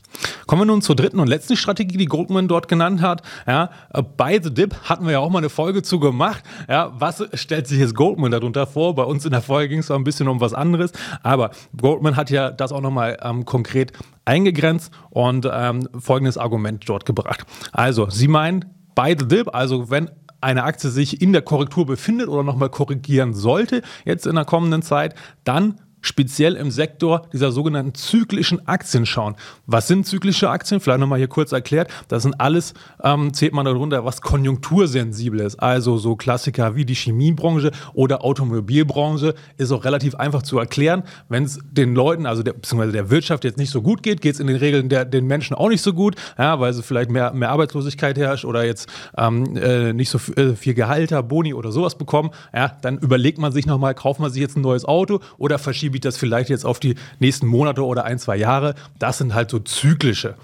Kommen 0.47 0.63
wir 0.63 0.67
nun 0.67 0.83
zur 0.83 0.97
dritten 0.97 1.21
und 1.21 1.29
letzten 1.29 1.57
Strategie, 1.57 1.97
die 1.97 2.07
Goldman 2.07 2.49
dort 2.49 2.69
genannt 2.69 3.03
hat. 3.03 3.23
Ja, 3.47 3.71
bei 4.17 4.41
The 4.43 4.53
Dip 4.53 4.75
hatten 4.85 5.05
wir 5.05 5.13
ja 5.13 5.19
auch 5.19 5.31
mal 5.31 5.39
eine 5.39 5.49
Folge 5.49 5.83
zu 5.83 6.01
gemacht. 6.01 6.43
Ja, 6.69 6.93
was 6.99 7.25
stellt 7.35 7.67
sich 7.67 7.79
jetzt 7.79 7.95
Goldman 7.95 8.31
darunter 8.31 8.67
vor? 8.67 8.95
Bei 8.95 9.05
uns 9.05 9.25
in 9.25 9.33
der 9.33 9.43
Folge 9.43 9.71
ging 9.71 9.79
es 9.81 9.87
so 9.87 9.95
ein 9.95 10.05
bisschen 10.05 10.29
um 10.29 10.41
was 10.41 10.55
anderes. 10.55 10.93
Aber 11.23 11.51
Goldman 11.77 12.17
hat 12.17 12.31
ja 12.31 12.51
das 12.51 12.73
auch 12.73 12.81
nochmal 12.81 13.19
ähm, 13.23 13.45
konkret 13.45 13.93
eingegrenzt 14.25 14.93
und 15.11 15.49
ähm, 15.51 15.89
folgendes 15.99 16.39
Argument 16.39 16.89
dort 16.89 17.07
gebracht. 17.07 17.45
Also, 17.73 18.09
Sie 18.11 18.29
meinen, 18.29 18.65
bei 18.95 19.17
The 19.19 19.27
Dip, 19.27 19.55
also 19.55 19.91
wenn 19.91 20.11
eine 20.41 20.65
Aktie 20.65 20.91
sich 20.91 21.23
in 21.23 21.33
der 21.33 21.43
Korrektur 21.43 21.87
befindet 21.87 22.29
oder 22.29 22.43
nochmal 22.43 22.69
korrigieren 22.69 23.33
sollte, 23.33 23.83
jetzt 24.05 24.27
in 24.27 24.35
der 24.35 24.45
kommenden 24.45 24.83
Zeit, 24.83 25.15
dann 25.45 25.81
speziell 26.03 26.57
im 26.57 26.71
Sektor 26.71 27.23
dieser 27.33 27.53
sogenannten 27.53 27.95
zyklischen 27.95 28.69
Aktien 28.69 29.07
schauen. 29.07 29.37
Was 29.67 29.89
sind 29.89 30.07
zyklische 30.07 30.51
Aktien? 30.51 30.81
Vielleicht 30.81 31.01
nochmal 31.01 31.19
hier 31.19 31.29
kurz 31.29 31.53
erklärt. 31.53 31.91
Das 32.09 32.25
sind 32.25 32.41
alles, 32.41 32.75
ähm, 33.03 33.33
zählt 33.33 33.55
man 33.55 33.65
darunter, 33.65 34.05
was 34.05 34.21
konjunktursensibel 34.21 35.41
ist. 35.41 35.57
Also 35.57 35.97
so 35.97 36.17
Klassiker 36.17 36.75
wie 36.75 36.85
die 36.85 36.95
Chemiebranche 36.95 37.71
oder 37.95 38.25
Automobilbranche 38.25 39.35
ist 39.57 39.73
auch 39.73 39.85
relativ 39.85 40.17
einfach 40.17 40.43
zu 40.43 40.59
erklären. 40.59 41.05
Wenn 41.29 41.45
es 41.45 41.61
den 41.71 41.95
Leuten, 41.95 42.27
also 42.27 42.43
der, 42.43 42.55
beziehungsweise 42.55 42.93
der 42.93 43.11
Wirtschaft 43.11 43.45
jetzt 43.45 43.59
nicht 43.59 43.71
so 43.71 43.81
gut 43.81 44.03
geht, 44.03 44.21
geht 44.21 44.35
es 44.35 44.41
in 44.41 44.49
den 44.49 44.57
Regeln 44.57 44.89
der, 44.89 45.05
den 45.05 45.27
Menschen 45.27 45.55
auch 45.55 45.69
nicht 45.69 45.83
so 45.83 45.95
gut, 45.95 46.17
ja, 46.37 46.59
weil 46.59 46.73
sie 46.73 46.83
vielleicht 46.83 47.11
mehr, 47.11 47.33
mehr 47.33 47.51
Arbeitslosigkeit 47.51 48.19
herrscht 48.19 48.45
oder 48.45 48.65
jetzt 48.65 48.89
ähm, 49.17 49.57
äh, 49.57 49.93
nicht 49.93 50.11
so 50.11 50.19
äh, 50.35 50.57
viel 50.57 50.75
Gehalter, 50.75 51.23
Boni 51.23 51.55
oder 51.55 51.71
sowas 51.71 51.97
bekommen. 51.97 52.31
Ja, 52.53 52.77
dann 52.83 52.99
überlegt 52.99 53.39
man 53.39 53.53
sich 53.53 53.67
nochmal, 53.67 53.95
kauft 53.95 54.19
man 54.19 54.31
sich 54.31 54.43
jetzt 54.43 54.57
ein 54.57 54.63
neues 54.63 54.85
Auto 54.85 55.21
oder 55.39 55.59
verschiebt 55.59 55.92
das 56.01 56.17
vielleicht 56.17 56.51
jetzt 56.51 56.65
auf 56.65 56.81
die 56.81 56.97
nächsten 57.19 57.47
Monate 57.47 57.85
oder 57.85 58.05
ein, 58.05 58.19
zwei 58.19 58.37
Jahre. 58.37 58.75
Das 58.99 59.19
sind 59.19 59.35
halt 59.35 59.51
so 59.51 59.59
zyklische 59.59 60.35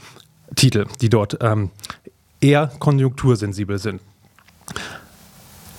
Titel, 0.56 0.86
die 1.00 1.08
dort 1.08 1.38
ähm, 1.40 1.70
eher 2.40 2.70
konjunktursensibel 2.78 3.78
sind. 3.78 4.00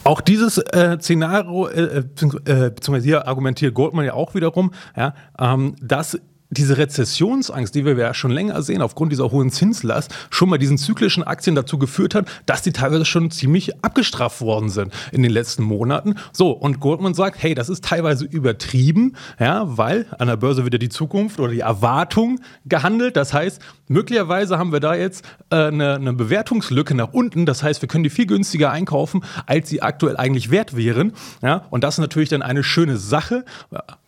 Auch 0.04 0.22
dieses 0.22 0.58
äh, 0.58 0.98
Szenario, 1.00 1.68
äh, 1.68 1.82
äh, 1.82 1.98
äh, 2.00 2.04
beziehungsweise 2.04 3.06
hier 3.06 3.28
argumentiert 3.28 3.74
Goldman 3.74 4.06
ja 4.06 4.14
auch 4.14 4.34
wiederum, 4.34 4.72
ja, 4.96 5.14
ähm, 5.38 5.76
dass 5.82 6.20
diese 6.52 6.78
Rezessionsangst, 6.78 7.76
die 7.76 7.86
wir 7.86 7.96
ja 7.96 8.14
schon 8.14 8.32
länger 8.32 8.62
sehen, 8.62 8.82
aufgrund 8.82 9.12
dieser 9.12 9.32
hohen 9.32 9.52
Zinslast, 9.52 10.14
schon 10.32 10.50
mal 10.50 10.58
diesen 10.58 10.78
zyklischen 10.78 11.24
Aktien 11.24 11.56
dazu 11.56 11.78
geführt 11.78 12.16
hat, 12.16 12.28
dass 12.46 12.64
die 12.64 12.72
teilweise 12.72 13.06
schon 13.06 13.30
ziemlich 13.30 13.84
abgestraft 13.84 14.42
worden 14.42 14.70
sind 14.70 14.92
in 15.12 15.22
den 15.22 15.32
letzten 15.32 15.64
Monaten. 15.64 16.16
So, 16.32 16.52
und 16.52 16.80
Goldman 16.80 17.14
sagt, 17.14 17.42
hey, 17.42 17.54
das 17.54 17.70
ist 17.70 17.84
teilweise 17.84 18.26
übertrieben, 18.26 19.16
ja, 19.40 19.78
weil 19.78 20.08
an 20.18 20.28
der 20.28 20.38
Börse 20.38 20.64
wird 20.64 20.74
ja 20.74 20.80
die 20.80 20.90
Zukunft 20.90 21.40
oder 21.40 21.52
die 21.52 21.60
Erwartung 21.60 22.40
gehandelt. 22.66 23.16
Das 23.16 23.34
heißt, 23.34 23.62
möglicherweise 23.90 24.58
haben 24.58 24.72
wir 24.72 24.80
da 24.80 24.96
jetzt 24.96 25.26
äh, 25.50 25.56
eine, 25.56 25.96
eine 25.96 26.14
Bewertungslücke 26.14 26.96
nach 26.96 27.12
unten. 27.12 27.46
Das 27.46 27.62
heißt, 27.62 27.82
wir 27.82 27.90
können 27.90 28.06
die 28.06 28.10
viel 28.10 28.26
günstiger 28.26 28.72
einkaufen, 28.72 29.26
als 29.46 29.68
sie 29.68 29.82
aktuell 29.82 30.16
eigentlich 30.16 30.52
wert 30.52 30.78
wären. 30.78 31.12
Ja, 31.42 31.66
und 31.70 31.84
das 31.84 31.96
ist 31.96 32.00
natürlich 32.00 32.30
dann 32.30 32.42
eine 32.42 32.64
schöne 32.64 32.96
Sache. 32.96 33.44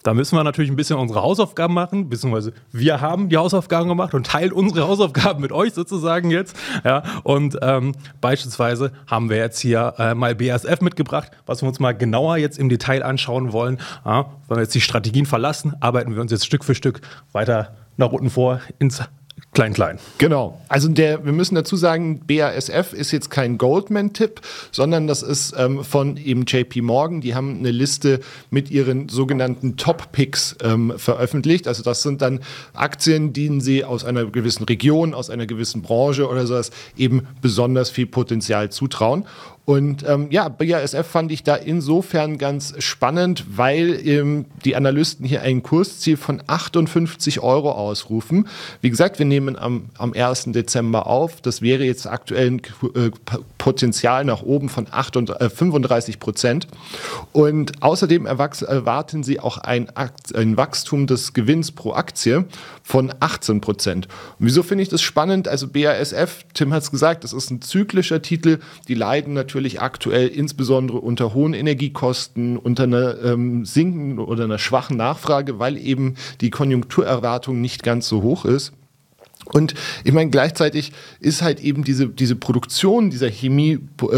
Da 0.03 0.13
müssen 0.13 0.35
wir 0.35 0.43
natürlich 0.43 0.71
ein 0.71 0.75
bisschen 0.75 0.97
unsere 0.97 1.21
Hausaufgaben 1.21 1.73
machen, 1.73 2.09
beziehungsweise 2.09 2.53
wir 2.71 3.01
haben 3.01 3.29
die 3.29 3.38
Hausaufgaben 3.38 3.89
gemacht 3.89 4.13
und 4.13 4.25
teilen 4.25 4.51
unsere 4.51 4.88
Hausaufgaben 4.88 5.41
mit 5.41 5.51
euch 5.51 5.73
sozusagen 5.73 6.31
jetzt. 6.31 6.55
Ja, 6.83 7.03
und 7.23 7.57
ähm, 7.61 7.93
beispielsweise 8.21 8.91
haben 9.07 9.29
wir 9.29 9.38
jetzt 9.38 9.59
hier 9.59 9.93
äh, 9.97 10.15
mal 10.15 10.35
BASF 10.35 10.81
mitgebracht, 10.81 11.31
was 11.45 11.61
wir 11.61 11.67
uns 11.67 11.79
mal 11.79 11.93
genauer 11.93 12.38
jetzt 12.38 12.57
im 12.57 12.69
Detail 12.69 13.03
anschauen 13.03 13.51
wollen. 13.51 13.79
Ja, 14.05 14.31
wenn 14.47 14.57
wir 14.57 14.63
jetzt 14.63 14.75
die 14.75 14.81
Strategien 14.81 15.25
verlassen, 15.25 15.75
arbeiten 15.79 16.13
wir 16.15 16.21
uns 16.21 16.31
jetzt 16.31 16.45
Stück 16.45 16.63
für 16.63 16.75
Stück 16.75 17.01
weiter 17.31 17.75
nach 17.97 18.11
unten 18.11 18.29
vor 18.29 18.61
ins 18.79 19.01
Klein, 19.53 19.74
klein. 19.74 20.00
Genau. 20.17 20.62
Also 20.70 20.88
der, 20.88 21.25
wir 21.25 21.34
müssen 21.34 21.55
dazu 21.55 21.75
sagen, 21.75 22.22
BASF 22.25 22.93
ist 22.93 23.12
jetzt 23.12 23.29
kein 23.29 23.58
Goldman-Tipp, 23.58 24.39
sondern 24.72 25.08
das 25.08 25.24
ist 25.24 25.53
ähm, 25.58 25.84
von 25.84 26.15
eben 26.15 26.46
JP 26.46 26.81
Morgan. 26.81 27.20
Die 27.20 27.36
haben 27.36 27.58
eine 27.58 27.72
Liste 27.72 28.22
mit 28.50 28.72
ihren 28.72 29.10
sogenannten 29.10 29.75
Top-Picks 29.75 30.55
ähm, 30.63 30.93
veröffentlicht. 30.96 31.67
Also 31.67 31.84
das 31.84 32.01
sind 32.01 32.22
dann 32.22 32.39
Aktien, 32.74 33.34
denen 33.34 33.60
sie 33.60 33.84
aus 33.84 34.05
einer 34.05 34.24
gewissen 34.24 34.63
Region, 34.63 35.13
aus 35.13 35.29
einer 35.29 35.48
gewissen 35.48 35.81
Branche 35.81 36.29
oder 36.29 36.48
sowas 36.48 36.72
eben 36.96 37.27
besonders 37.41 37.89
viel 37.89 38.08
Potenzial 38.08 38.70
zutrauen. 38.70 39.25
Und 39.63 40.03
ähm, 40.08 40.27
ja, 40.32 40.50
BASF 40.50 41.06
fand 41.06 41.32
ich 41.32 41.44
da 41.44 41.56
insofern 41.56 42.38
ganz 42.39 42.74
spannend, 42.80 43.46
weil 43.56 44.00
ähm, 44.08 44.46
die 44.65 44.75
Analysten 44.75 45.25
hier 45.25 45.44
ein 45.44 45.62
Kursziel 45.62 46.18
von 46.18 46.41
58 46.48 47.41
Euro 47.41 47.72
ausrufen. 47.72 48.48
Wie 48.82 48.89
gesagt, 48.89 49.20
wir 49.20 49.25
nehmen 49.25 49.58
am, 49.58 49.89
am 49.98 50.13
1. 50.13 50.46
Dezember 50.48 51.06
auf. 51.06 51.41
Das 51.41 51.62
wäre 51.62 51.84
jetzt 51.84 52.08
aktuell 52.08 52.48
ein 52.51 52.62
äh, 52.96 53.12
Potenzial 53.60 54.25
nach 54.25 54.41
oben 54.41 54.68
von 54.68 54.88
38, 54.89 55.46
äh, 55.46 55.50
35 55.50 56.20
Prozent. 56.20 56.68
Und 57.32 57.84
außerdem 57.84 58.25
erwarten 58.25 59.24
sie 59.24 59.39
auch 59.39 59.60
ein, 59.60 59.88
ein 60.34 60.58
Wachstum 60.58 61.06
des 61.06 61.34
Gewinns 61.34 61.72
pro 61.72 61.94
Aktie 61.94 62.46
von 62.91 63.13
18 63.21 63.62
Prozent. 63.62 64.10
Und 64.38 64.48
wieso 64.48 64.63
finde 64.63 64.81
ich 64.81 64.89
das 64.89 65.01
spannend? 65.01 65.48
Also 65.48 65.69
BASF, 65.69 66.43
Tim 66.53 66.74
hat 66.74 66.83
es 66.83 66.91
gesagt, 66.91 67.24
das 67.24 67.31
ist 67.31 67.50
ein 67.50 67.62
zyklischer 67.62 68.21
Titel. 68.21 68.60
Die 68.89 68.95
leiden 68.95 69.33
natürlich 69.33 69.79
aktuell 69.79 70.27
insbesondere 70.27 70.98
unter 70.98 71.33
hohen 71.33 71.53
Energiekosten, 71.53 72.57
unter 72.57 72.83
einer 72.83 73.24
ähm, 73.24 73.63
sinkenden 73.63 74.19
oder 74.19 74.43
einer 74.43 74.60
schwachen 74.60 74.98
Nachfrage, 74.98 75.57
weil 75.57 75.77
eben 75.77 76.15
die 76.41 76.50
Konjunkturerwartung 76.50 77.62
nicht 77.62 77.81
ganz 77.81 78.10
so 78.10 78.24
hoch 78.24 78.43
ist. 78.43 78.74
Und 79.53 79.74
ich 80.03 80.13
meine, 80.13 80.29
gleichzeitig 80.29 80.91
ist 81.20 81.41
halt 81.41 81.60
eben 81.60 81.84
diese, 81.84 82.08
diese 82.08 82.36
Produktion 82.36 83.10
dieser 83.10 83.29
Chemiestoffe 83.29 84.12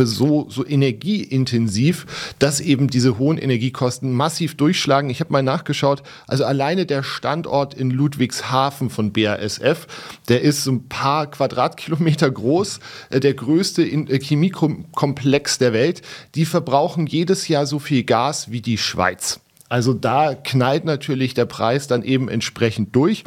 äh, 0.00 0.02
äh, 0.02 0.06
so, 0.06 0.46
so 0.48 0.66
energieintensiv, 0.66 2.34
dass 2.38 2.60
eben 2.60 2.88
diese 2.88 3.18
hohen 3.18 3.38
Energiekosten 3.38 4.12
massiv 4.12 4.56
durchschlagen. 4.56 5.10
Ich 5.10 5.20
habe 5.20 5.32
mal 5.32 5.42
nachgeschaut, 5.42 6.02
also 6.26 6.44
alleine 6.44 6.86
der 6.86 7.02
Standort 7.02 7.74
in 7.74 7.90
Ludwigshafen 7.90 8.90
von 8.90 9.12
BASF, 9.12 9.86
der 10.28 10.42
ist 10.42 10.64
so 10.64 10.72
ein 10.72 10.88
paar 10.88 11.30
Quadratkilometer 11.30 12.30
groß, 12.30 12.80
äh, 13.10 13.20
der 13.20 13.34
größte 13.34 13.82
äh, 13.82 14.18
Chemiekomplex 14.18 15.58
der 15.58 15.72
Welt. 15.72 16.02
Die 16.34 16.44
verbrauchen 16.44 17.06
jedes 17.06 17.48
Jahr 17.48 17.66
so 17.66 17.78
viel 17.78 18.04
Gas 18.04 18.50
wie 18.50 18.60
die 18.60 18.78
Schweiz. 18.78 19.41
Also 19.72 19.94
da 19.94 20.34
knallt 20.34 20.84
natürlich 20.84 21.32
der 21.32 21.46
Preis 21.46 21.86
dann 21.86 22.02
eben 22.02 22.28
entsprechend 22.28 22.94
durch. 22.94 23.24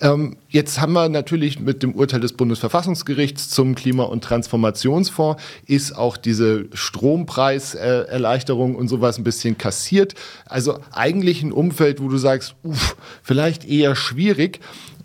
Ähm, 0.00 0.36
jetzt 0.48 0.80
haben 0.80 0.92
wir 0.92 1.08
natürlich 1.08 1.60
mit 1.60 1.84
dem 1.84 1.94
Urteil 1.94 2.18
des 2.18 2.32
Bundesverfassungsgerichts 2.32 3.48
zum 3.48 3.76
Klima- 3.76 4.02
und 4.02 4.24
Transformationsfonds 4.24 5.40
ist 5.66 5.96
auch 5.96 6.16
diese 6.16 6.64
Strompreiserleichterung 6.72 8.74
und 8.74 8.88
sowas 8.88 9.18
ein 9.18 9.24
bisschen 9.24 9.56
kassiert. 9.56 10.16
Also 10.46 10.80
eigentlich 10.90 11.44
ein 11.44 11.52
Umfeld, 11.52 12.02
wo 12.02 12.08
du 12.08 12.18
sagst, 12.18 12.56
uff, 12.64 12.96
vielleicht 13.22 13.64
eher 13.64 13.94
schwierig. 13.94 14.58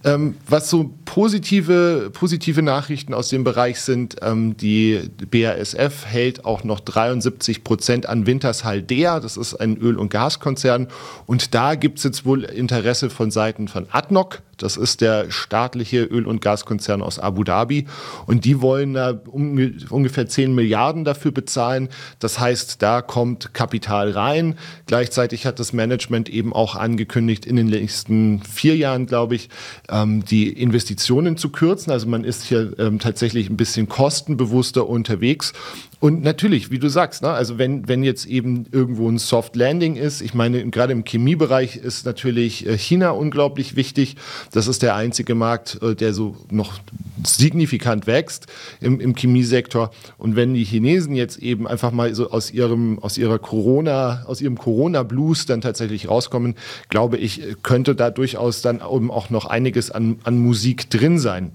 Ähm, 0.05 0.35
was 0.47 0.69
so 0.69 0.91
positive, 1.03 2.09
positive 2.13 2.61
Nachrichten 2.61 3.13
aus 3.13 3.27
dem 3.27 3.43
Bereich 3.43 3.81
sind, 3.81 4.15
ähm, 4.21 4.55
die 4.55 5.01
BASF 5.29 6.05
hält 6.05 6.45
auch 6.45 6.63
noch 6.63 6.79
73 6.79 7.65
Prozent 7.65 8.07
an 8.07 8.25
Wintershaldea, 8.25 9.19
das 9.19 9.35
ist 9.35 9.55
ein 9.55 9.75
Öl- 9.77 9.97
und 9.97 10.09
Gaskonzern. 10.09 10.87
Und 11.25 11.53
da 11.53 11.75
gibt 11.75 11.97
es 11.97 12.05
jetzt 12.05 12.25
wohl 12.25 12.43
Interesse 12.45 13.09
von 13.09 13.29
Seiten 13.29 13.67
von 13.67 13.87
ADNOC, 13.91 14.41
das 14.59 14.77
ist 14.77 15.01
der 15.01 15.31
staatliche 15.31 16.03
Öl- 16.03 16.27
und 16.27 16.41
Gaskonzern 16.41 17.01
aus 17.01 17.17
Abu 17.17 17.43
Dhabi. 17.43 17.87
Und 18.25 18.45
die 18.45 18.61
wollen 18.61 18.93
da 18.93 19.19
um, 19.27 19.57
ungefähr 19.89 20.27
10 20.27 20.53
Milliarden 20.53 21.05
dafür 21.05 21.31
bezahlen. 21.31 21.89
Das 22.19 22.39
heißt, 22.39 22.81
da 22.81 23.01
kommt 23.01 23.53
Kapital 23.53 24.11
rein. 24.11 24.57
Gleichzeitig 24.85 25.45
hat 25.45 25.59
das 25.59 25.73
Management 25.73 26.29
eben 26.29 26.53
auch 26.53 26.75
angekündigt, 26.75 27.45
in 27.45 27.55
den 27.55 27.67
nächsten 27.67 28.43
vier 28.43 28.75
Jahren, 28.75 29.05
glaube 29.05 29.35
ich, 29.35 29.49
ähm, 29.89 30.23
die 30.25 30.49
Investitionen 30.49 31.37
zu 31.37 31.49
kürzen. 31.49 31.91
Also 31.91 32.07
man 32.07 32.23
ist 32.23 32.43
hier 32.43 32.73
ähm, 32.79 32.99
tatsächlich 32.99 33.49
ein 33.49 33.57
bisschen 33.57 33.89
kostenbewusster 33.89 34.87
unterwegs. 34.87 35.53
Und 35.99 36.23
natürlich, 36.23 36.71
wie 36.71 36.79
du 36.79 36.87
sagst, 36.87 37.23
ne, 37.23 37.29
also 37.29 37.57
wenn, 37.57 37.89
wenn 37.89 38.03
jetzt 38.03 38.25
eben 38.25 38.65
irgendwo 38.71 39.09
ein 39.09 39.17
Soft 39.17 39.57
Landing 39.57 39.97
ist, 39.97 40.21
ich 40.21 40.33
meine, 40.33 40.65
gerade 40.69 40.93
im 40.93 41.03
Chemiebereich 41.03 41.75
ist 41.75 42.05
natürlich 42.05 42.65
äh, 42.65 42.77
China 42.77 43.09
unglaublich 43.09 43.75
wichtig. 43.75 44.15
Das 44.53 44.67
ist 44.67 44.81
der 44.81 44.95
einzige 44.95 45.35
Markt, 45.35 45.81
äh, 45.81 45.95
der 45.95 46.13
so 46.13 46.37
noch 46.51 46.79
signifikant 47.25 48.07
wächst 48.07 48.47
im, 48.79 49.01
im 49.01 49.13
Chemiesektor. 49.13 49.91
Und 50.17 50.37
wenn 50.37 50.53
die 50.53 50.63
Chinesen 50.63 51.15
jetzt 51.15 51.39
eben 51.39 51.67
einfach 51.67 51.91
mal 51.91 52.15
so 52.15 52.31
aus 52.31 52.49
ihrem, 52.49 52.99
aus 52.99 53.17
ihrer 53.17 53.37
Corona, 53.37 54.23
aus 54.25 54.39
ihrem 54.39 54.57
Corona-Blues 54.57 55.47
dann 55.47 55.59
tatsächlich 55.59 56.07
rauskommen, 56.07 56.55
glaube 56.87 57.17
ich, 57.17 57.41
könnte 57.61 57.93
da 57.93 58.09
durchaus 58.09 58.61
dann 58.61 58.81
auch 58.81 59.29
noch 59.29 59.45
einiges 59.45 59.91
an, 59.91 60.19
an 60.23 60.37
Musik 60.39 60.89
drin 60.89 61.19
sein. 61.19 61.51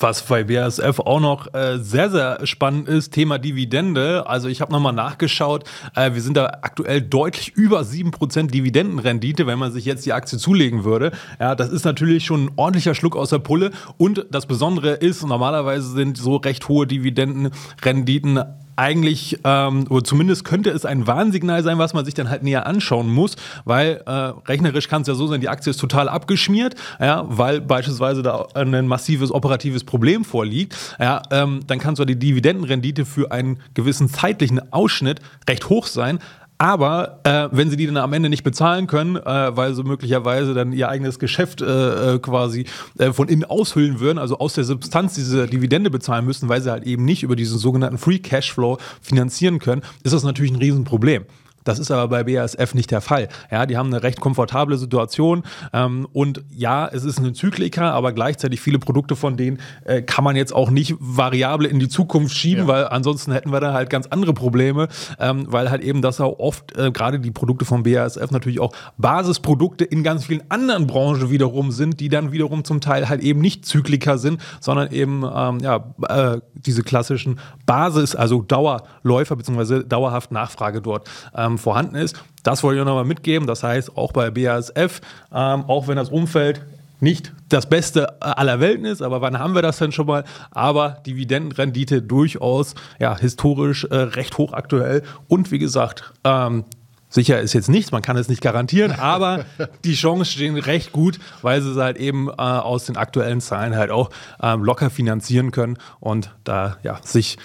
Was 0.00 0.22
bei 0.22 0.44
BASF 0.44 1.00
auch 1.00 1.18
noch 1.18 1.52
äh, 1.54 1.78
sehr, 1.78 2.08
sehr 2.10 2.46
spannend 2.46 2.88
ist, 2.88 3.12
Thema 3.12 3.38
Dividende. 3.38 4.26
Also 4.28 4.48
ich 4.48 4.60
habe 4.60 4.70
nochmal 4.72 4.92
nachgeschaut, 4.92 5.64
äh, 5.96 6.14
wir 6.14 6.22
sind 6.22 6.36
da 6.36 6.58
aktuell 6.62 7.02
deutlich 7.02 7.56
über 7.56 7.80
7% 7.80 8.46
Dividendenrendite, 8.46 9.48
wenn 9.48 9.58
man 9.58 9.72
sich 9.72 9.84
jetzt 9.84 10.06
die 10.06 10.12
Aktie 10.12 10.38
zulegen 10.38 10.84
würde. 10.84 11.10
Ja, 11.40 11.56
das 11.56 11.70
ist 11.70 11.84
natürlich 11.84 12.24
schon 12.24 12.46
ein 12.46 12.50
ordentlicher 12.54 12.94
Schluck 12.94 13.16
aus 13.16 13.30
der 13.30 13.40
Pulle. 13.40 13.72
Und 13.96 14.26
das 14.30 14.46
Besondere 14.46 14.90
ist, 14.92 15.26
normalerweise 15.26 15.90
sind 15.90 16.16
so 16.16 16.36
recht 16.36 16.68
hohe 16.68 16.86
Dividendenrenditen 16.86 18.44
eigentlich, 18.78 19.38
ähm, 19.44 19.86
oder 19.90 20.04
zumindest 20.04 20.44
könnte 20.44 20.70
es 20.70 20.84
ein 20.84 21.06
Warnsignal 21.06 21.62
sein, 21.64 21.78
was 21.78 21.94
man 21.94 22.04
sich 22.04 22.14
dann 22.14 22.30
halt 22.30 22.44
näher 22.44 22.66
anschauen 22.66 23.08
muss, 23.08 23.36
weil 23.64 24.02
äh, 24.06 24.10
rechnerisch 24.48 24.88
kann 24.88 25.02
es 25.02 25.08
ja 25.08 25.14
so 25.14 25.26
sein, 25.26 25.40
die 25.40 25.48
Aktie 25.48 25.70
ist 25.70 25.78
total 25.78 26.08
abgeschmiert, 26.08 26.76
ja, 27.00 27.24
weil 27.26 27.60
beispielsweise 27.60 28.22
da 28.22 28.46
ein 28.54 28.86
massives 28.86 29.32
operatives 29.32 29.82
Problem 29.82 30.24
vorliegt. 30.24 30.76
Ja, 31.00 31.22
ähm, 31.30 31.60
dann 31.66 31.78
kann 31.80 31.96
zwar 31.96 32.06
die 32.06 32.18
Dividendenrendite 32.18 33.04
für 33.04 33.32
einen 33.32 33.58
gewissen 33.74 34.08
zeitlichen 34.08 34.72
Ausschnitt 34.72 35.20
recht 35.48 35.68
hoch 35.68 35.86
sein, 35.86 36.20
Aber 36.58 37.20
äh, 37.22 37.48
wenn 37.52 37.70
sie 37.70 37.76
die 37.76 37.86
dann 37.86 37.96
am 37.96 38.12
Ende 38.12 38.28
nicht 38.28 38.42
bezahlen 38.42 38.88
können, 38.88 39.14
äh, 39.14 39.56
weil 39.56 39.74
sie 39.74 39.84
möglicherweise 39.84 40.54
dann 40.54 40.72
ihr 40.72 40.88
eigenes 40.88 41.20
Geschäft 41.20 41.62
äh, 41.62 42.14
äh 42.14 42.18
quasi 42.18 42.66
äh, 42.98 43.12
von 43.12 43.28
innen 43.28 43.44
aushüllen 43.44 44.00
würden, 44.00 44.18
also 44.18 44.38
aus 44.38 44.54
der 44.54 44.64
Substanz 44.64 45.14
diese 45.14 45.46
Dividende 45.46 45.88
bezahlen 45.88 46.24
müssen, 46.24 46.48
weil 46.48 46.60
sie 46.60 46.72
halt 46.72 46.84
eben 46.84 47.04
nicht 47.04 47.22
über 47.22 47.36
diesen 47.36 47.58
sogenannten 47.58 47.96
Free 47.96 48.18
Cashflow 48.18 48.78
finanzieren 49.00 49.60
können, 49.60 49.82
ist 50.02 50.12
das 50.12 50.24
natürlich 50.24 50.50
ein 50.50 50.58
Riesenproblem. 50.58 51.24
Das 51.68 51.78
ist 51.78 51.90
aber 51.90 52.08
bei 52.08 52.24
BASF 52.24 52.72
nicht 52.72 52.90
der 52.90 53.02
Fall. 53.02 53.28
Ja, 53.50 53.66
die 53.66 53.76
haben 53.76 53.92
eine 53.92 54.02
recht 54.02 54.20
komfortable 54.20 54.78
Situation 54.78 55.42
ähm, 55.74 56.08
und 56.14 56.42
ja, 56.50 56.88
es 56.88 57.04
ist 57.04 57.18
ein 57.18 57.34
Zyklika, 57.34 57.90
aber 57.90 58.12
gleichzeitig 58.12 58.62
viele 58.62 58.78
Produkte 58.78 59.16
von 59.16 59.36
denen 59.36 59.58
äh, 59.84 60.00
kann 60.00 60.24
man 60.24 60.34
jetzt 60.34 60.54
auch 60.54 60.70
nicht 60.70 60.94
variable 60.98 61.68
in 61.68 61.78
die 61.78 61.90
Zukunft 61.90 62.34
schieben, 62.34 62.62
ja. 62.62 62.68
weil 62.68 62.88
ansonsten 62.88 63.32
hätten 63.32 63.52
wir 63.52 63.60
da 63.60 63.74
halt 63.74 63.90
ganz 63.90 64.06
andere 64.06 64.32
Probleme, 64.32 64.88
ähm, 65.18 65.44
weil 65.46 65.70
halt 65.70 65.82
eben 65.82 66.00
das 66.00 66.22
auch 66.22 66.38
oft 66.38 66.74
äh, 66.78 66.90
gerade 66.90 67.20
die 67.20 67.32
Produkte 67.32 67.66
von 67.66 67.82
BASF 67.82 68.30
natürlich 68.30 68.60
auch 68.60 68.72
Basisprodukte 68.96 69.84
in 69.84 70.02
ganz 70.02 70.24
vielen 70.24 70.50
anderen 70.50 70.86
Branchen 70.86 71.28
wiederum 71.28 71.70
sind, 71.70 72.00
die 72.00 72.08
dann 72.08 72.32
wiederum 72.32 72.64
zum 72.64 72.80
Teil 72.80 73.10
halt 73.10 73.20
eben 73.20 73.42
nicht 73.42 73.66
Zyklika 73.66 74.16
sind, 74.16 74.40
sondern 74.60 74.90
eben 74.90 75.22
ähm, 75.22 75.58
ja, 75.60 75.84
äh, 76.08 76.40
diese 76.54 76.82
klassischen 76.82 77.38
Basis, 77.66 78.16
also 78.16 78.40
Dauerläufer 78.40 79.36
bzw. 79.36 79.84
dauerhaft 79.84 80.32
Nachfrage 80.32 80.80
dort 80.80 81.10
ähm, 81.36 81.57
vorhanden 81.58 81.96
ist. 81.96 82.22
Das 82.42 82.62
wollte 82.62 82.80
ich 82.80 82.84
nochmal 82.86 83.04
mitgeben. 83.04 83.46
Das 83.46 83.62
heißt, 83.62 83.96
auch 83.96 84.12
bei 84.12 84.30
BASF, 84.30 85.00
ähm, 85.32 85.64
auch 85.66 85.88
wenn 85.88 85.96
das 85.96 86.08
Umfeld 86.08 86.62
nicht 87.00 87.32
das 87.48 87.68
Beste 87.68 88.20
aller 88.20 88.60
Welten 88.60 88.84
ist, 88.84 89.02
aber 89.02 89.20
wann 89.20 89.38
haben 89.38 89.54
wir 89.54 89.62
das 89.62 89.78
denn 89.78 89.92
schon 89.92 90.06
mal? 90.06 90.24
Aber 90.50 91.00
Dividendenrendite 91.06 92.02
durchaus 92.02 92.74
ja, 92.98 93.16
historisch 93.16 93.84
äh, 93.84 93.94
recht 93.94 94.36
hoch 94.38 94.52
aktuell 94.52 95.02
und 95.28 95.50
wie 95.50 95.58
gesagt, 95.58 96.12
ähm, 96.24 96.64
Sicher 97.10 97.40
ist 97.40 97.54
jetzt 97.54 97.70
nichts, 97.70 97.90
man 97.90 98.02
kann 98.02 98.18
es 98.18 98.28
nicht 98.28 98.42
garantieren, 98.42 98.92
aber 98.98 99.46
die 99.84 99.94
Chancen 99.94 100.26
stehen 100.26 100.58
recht 100.58 100.92
gut, 100.92 101.18
weil 101.40 101.62
sie 101.62 101.70
es 101.70 101.78
halt 101.78 101.96
eben 101.96 102.28
äh, 102.28 102.32
aus 102.32 102.84
den 102.84 102.98
aktuellen 102.98 103.40
Zahlen 103.40 103.76
halt 103.76 103.90
auch 103.90 104.10
ähm, 104.42 104.62
locker 104.62 104.90
finanzieren 104.90 105.50
können 105.50 105.78
und 106.00 106.34
da 106.44 106.76
ja 106.82 107.00
sich 107.02 107.38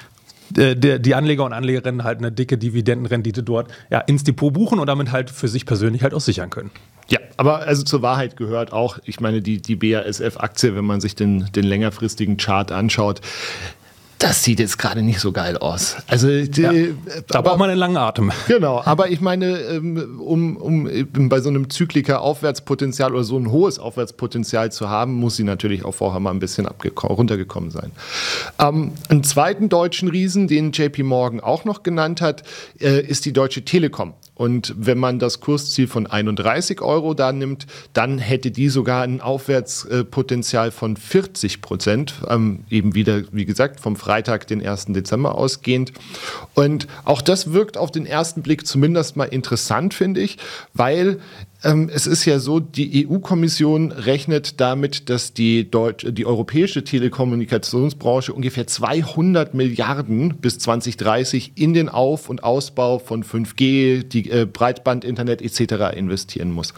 äh, 0.57 0.75
der, 0.75 1.00
die 1.00 1.15
Anleger 1.15 1.45
und 1.45 1.53
Anlegerinnen 1.53 2.03
halt 2.03 2.19
eine 2.19 2.31
dicke 2.31 2.57
Dividendenrendite 2.57 3.43
dort 3.43 3.72
ja, 3.89 4.00
ins 4.00 4.24
Depot 4.24 4.53
buchen 4.53 4.79
und 4.79 4.88
damit 4.88 5.12
halt 5.12 5.29
für 5.29 5.48
sich 5.48 5.65
persönlich 5.65 6.03
halt 6.03 6.13
auch 6.13 6.22
sichern 6.22 6.50
können. 6.50 6.72
Ja, 7.10 7.19
aber 7.38 7.60
also 7.60 7.83
zur 7.83 8.01
Wahrheit 8.01 8.38
gehört 8.38 8.72
auch, 8.72 9.00
ich 9.03 9.19
meine, 9.19 9.41
die, 9.41 9.62
die 9.62 9.75
BASF-Aktie, 9.75 10.75
wenn 10.75 10.86
man 10.86 11.01
sich 11.01 11.15
den, 11.15 11.50
den 11.53 11.65
längerfristigen 11.65 12.38
Chart 12.38 12.72
anschaut, 12.72 13.22
das 14.24 14.42
sieht 14.42 14.60
jetzt 14.60 14.77
gerade 14.77 15.01
nicht 15.01 15.20
so 15.20 15.34
geil 15.34 15.58
aus. 15.58 15.98
Also 16.08 16.27
die, 16.27 16.62
ja, 16.62 16.72
da 17.27 17.39
aber, 17.39 17.50
braucht 17.50 17.60
man 17.60 17.70
einen 17.70 17.80
langen 17.80 17.98
Atem. 17.98 18.32
Genau, 18.48 18.82
aber 18.84 19.10
ich 19.10 19.20
meine, 19.20 19.58
ähm, 19.58 20.20
um, 20.20 20.56
um 20.56 21.30
bei 21.30 21.42
so 21.42 21.50
einem 21.50 21.70
Zykliker 21.70 22.22
Aufwärtspotenzial 22.22 23.13
oder 23.13 23.25
so 23.25 23.38
ein 23.38 23.51
hohes 23.51 23.80
Aufwärtspotenzial 23.80 24.72
zu 24.72 24.89
haben, 24.89 25.15
muss 25.15 25.36
sie 25.36 25.44
natürlich 25.44 25.84
auch 25.84 25.94
vorher 25.94 26.22
mal 26.22 26.32
ein 26.32 26.39
bisschen 26.39 26.65
runtergekommen 26.65 27.70
sein. 27.70 27.92
Ähm, 28.60 28.94
einen 29.10 29.24
zweiten 29.24 29.68
deutschen 29.68 30.08
Riesen, 30.08 30.48
den 30.48 30.72
JP 30.72 31.03
Morgan 31.03 31.42
auch 31.42 31.65
noch 31.65 31.84
genannt 31.84 32.22
hat, 32.22 32.44
äh, 32.80 33.01
ist 33.01 33.25
die 33.25 33.34
Deutsche 33.34 33.65
Telekom. 33.65 34.13
Und 34.36 34.74
wenn 34.78 34.98
man 34.98 35.20
das 35.20 35.42
Kursziel 35.42 35.88
von 35.88 36.08
31 36.08 36.82
Euro 36.82 37.13
da 37.13 37.32
nimmt, 37.32 37.68
dann 37.94 38.18
hätte 38.18 38.50
die 38.50 38.70
sogar 38.70 39.04
ein 39.04 39.22
Aufwärtspotenzial 39.22 40.72
von 40.72 40.98
40 40.98 41.62
Prozent, 41.62 42.16
ähm, 42.28 42.63
eben 42.70 42.96
wieder, 42.96 43.24
wie 43.32 43.46
gesagt, 43.46 43.80
vom 43.80 43.96
Freitag, 43.96 44.48
den 44.48 44.66
1. 44.66 44.88
Dezember 44.88 45.36
ausgehend. 45.36 45.94
Und 46.56 46.88
auch 47.06 47.22
das 47.22 47.54
wirkt 47.54 47.78
auf 47.78 47.92
den 47.92 48.08
ersten 48.08 48.42
Blick 48.42 48.66
zumindest 48.66 49.16
mal 49.16 49.25
interessant, 49.25 49.94
finde 49.94 50.22
ich, 50.22 50.38
weil 50.74 51.20
ähm, 51.63 51.89
es 51.93 52.08
ist 52.08 52.25
ja 52.25 52.39
so, 52.39 52.60
die 52.60 53.08
EU-Kommission 53.08 53.91
rechnet 53.91 54.60
damit, 54.60 55.10
dass 55.10 55.34
die, 55.34 55.70
Deut 55.70 56.05
die 56.17 56.25
europäische 56.25 56.84
Telekommunikationsbranche 56.84 58.34
ungefähr 58.34 58.67
200 58.67 59.53
Milliarden 59.53 60.36
bis 60.38 60.60
2030 60.60 61.53
in 61.55 61.74
den 61.74 61.89
Auf- 61.89 62.29
und 62.29 62.43
Ausbau 62.43 63.00
von 63.00 63.24
5G, 63.24 64.03
die 64.03 64.29
äh, 64.29 64.46
Breitband-Internet 64.46 65.41
etc. 65.41 65.96
investieren 65.96 66.51
muss. 66.51 66.74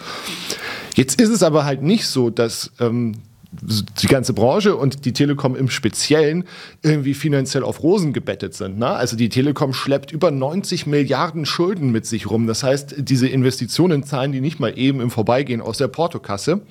Jetzt 0.96 1.20
ist 1.20 1.30
es 1.30 1.44
aber 1.44 1.66
halt 1.66 1.82
nicht 1.82 2.08
so, 2.08 2.30
dass 2.30 2.72
ähm, 2.80 3.14
die 3.62 4.08
ganze 4.08 4.34
Branche 4.34 4.76
und 4.76 5.06
die 5.06 5.14
Telekom 5.14 5.56
im 5.56 5.70
Speziellen 5.70 6.46
irgendwie 6.82 7.14
finanziell 7.14 7.64
auf 7.64 7.84
Rosen 7.84 8.14
gebettet 8.14 8.54
sind. 8.54 8.78
Ne? 8.78 8.88
Also 8.88 9.16
die 9.16 9.30
Telekom 9.30 9.74
schleppt 9.74 10.12
über 10.12 10.32
90 10.32 10.88
Milliarden 10.88 11.46
Schulden 11.46 11.92
mit 11.92 12.06
sich 12.06 12.30
rum. 12.30 12.48
Das 12.48 12.64
heißt, 12.64 12.96
diese 12.98 13.28
Investitionen 13.28 14.04
zahlen 14.04 14.32
die 14.32 14.42
nicht 14.42 14.60
mal 14.60 14.78
eben 14.78 15.02
im 15.02 15.12
Vorbeigehen 15.12 15.62
aus 15.62 15.78
der 15.78 15.88
Portokasse. 15.88 16.62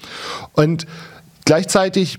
Und 0.52 0.86
gleichzeitig 1.44 2.18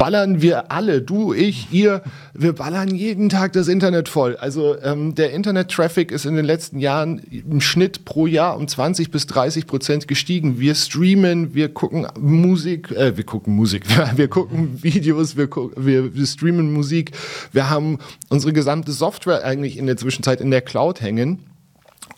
ballern 0.00 0.40
wir 0.40 0.72
alle, 0.72 1.02
du, 1.02 1.34
ich, 1.34 1.68
ihr, 1.72 2.00
wir 2.32 2.54
ballern 2.54 2.88
jeden 2.94 3.28
Tag 3.28 3.52
das 3.52 3.68
Internet 3.68 4.08
voll. 4.08 4.34
Also 4.34 4.80
ähm, 4.82 5.14
der 5.14 5.32
Internet-Traffic 5.32 6.10
ist 6.10 6.24
in 6.24 6.36
den 6.36 6.46
letzten 6.46 6.78
Jahren 6.78 7.18
im 7.18 7.60
Schnitt 7.60 8.06
pro 8.06 8.26
Jahr 8.26 8.56
um 8.56 8.66
20 8.66 9.10
bis 9.10 9.26
30 9.26 9.66
Prozent 9.66 10.08
gestiegen. 10.08 10.58
Wir 10.58 10.74
streamen, 10.74 11.52
wir 11.52 11.68
gucken 11.68 12.06
Musik, 12.18 12.90
äh, 12.92 13.14
wir 13.18 13.24
gucken 13.24 13.54
Musik, 13.54 13.84
wir 14.16 14.28
gucken 14.28 14.82
Videos, 14.82 15.36
wir, 15.36 15.50
wir, 15.76 16.14
wir 16.14 16.26
streamen 16.26 16.72
Musik. 16.72 17.10
Wir 17.52 17.68
haben 17.68 17.98
unsere 18.30 18.54
gesamte 18.54 18.92
Software 18.92 19.44
eigentlich 19.44 19.76
in 19.76 19.84
der 19.84 19.98
Zwischenzeit 19.98 20.40
in 20.40 20.50
der 20.50 20.62
Cloud 20.62 21.02
hängen. 21.02 21.49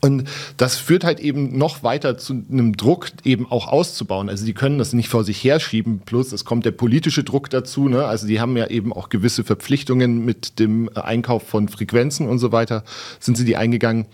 Und 0.01 0.25
das 0.57 0.77
führt 0.77 1.05
halt 1.05 1.21
eben 1.21 1.57
noch 1.57 1.85
weiter 1.85 2.18
zu 2.18 2.33
einem 2.51 2.77
Druck, 2.77 3.11
eben 3.25 3.51
auch 3.51 3.68
auszubauen. 3.68 4.29
Also 4.29 4.45
die 4.45 4.53
können 4.53 4.79
das 4.79 4.92
nicht 4.92 5.09
vor 5.09 5.23
sich 5.23 5.42
herschieben. 5.45 6.03
Plus 6.05 6.33
es 6.33 6.45
kommt 6.45 6.66
der 6.66 6.73
politische 6.73 7.23
Druck 7.23 7.51
dazu. 7.51 7.88
Ne? 7.88 8.05
Also 8.05 8.27
die 8.27 8.40
haben 8.40 8.57
ja 8.57 8.66
eben 8.66 8.92
auch 8.92 9.11
gewisse 9.11 9.45
Verpflichtungen 9.45 10.25
mit 10.25 10.59
dem 10.59 10.90
Einkauf 10.97 11.45
von 11.45 11.68
Frequenzen 11.68 12.29
und 12.29 12.40
so 12.40 12.51
weiter, 12.51 12.83
sind 13.21 13.37
sie 13.37 13.45
die 13.45 13.57
eingegangen. 13.57 14.07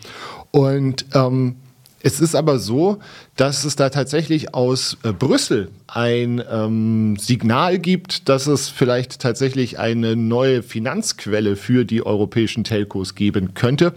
Und 0.50 1.06
ähm, 1.14 1.56
es 2.00 2.20
ist 2.20 2.34
aber 2.34 2.58
so, 2.58 2.98
dass 3.36 3.64
es 3.64 3.76
da 3.76 3.90
tatsächlich 3.90 4.54
aus 4.54 4.96
äh, 5.02 5.12
Brüssel 5.12 5.70
ein 5.86 6.42
ähm, 6.50 7.16
Signal 7.16 7.78
gibt, 7.78 8.28
dass 8.28 8.46
es 8.46 8.68
vielleicht 8.68 9.20
tatsächlich 9.20 9.78
eine 9.78 10.14
neue 10.14 10.62
Finanzquelle 10.62 11.56
für 11.56 11.84
die 11.84 12.04
europäischen 12.04 12.64
Telcos 12.64 13.14
geben 13.14 13.54
könnte. 13.54 13.94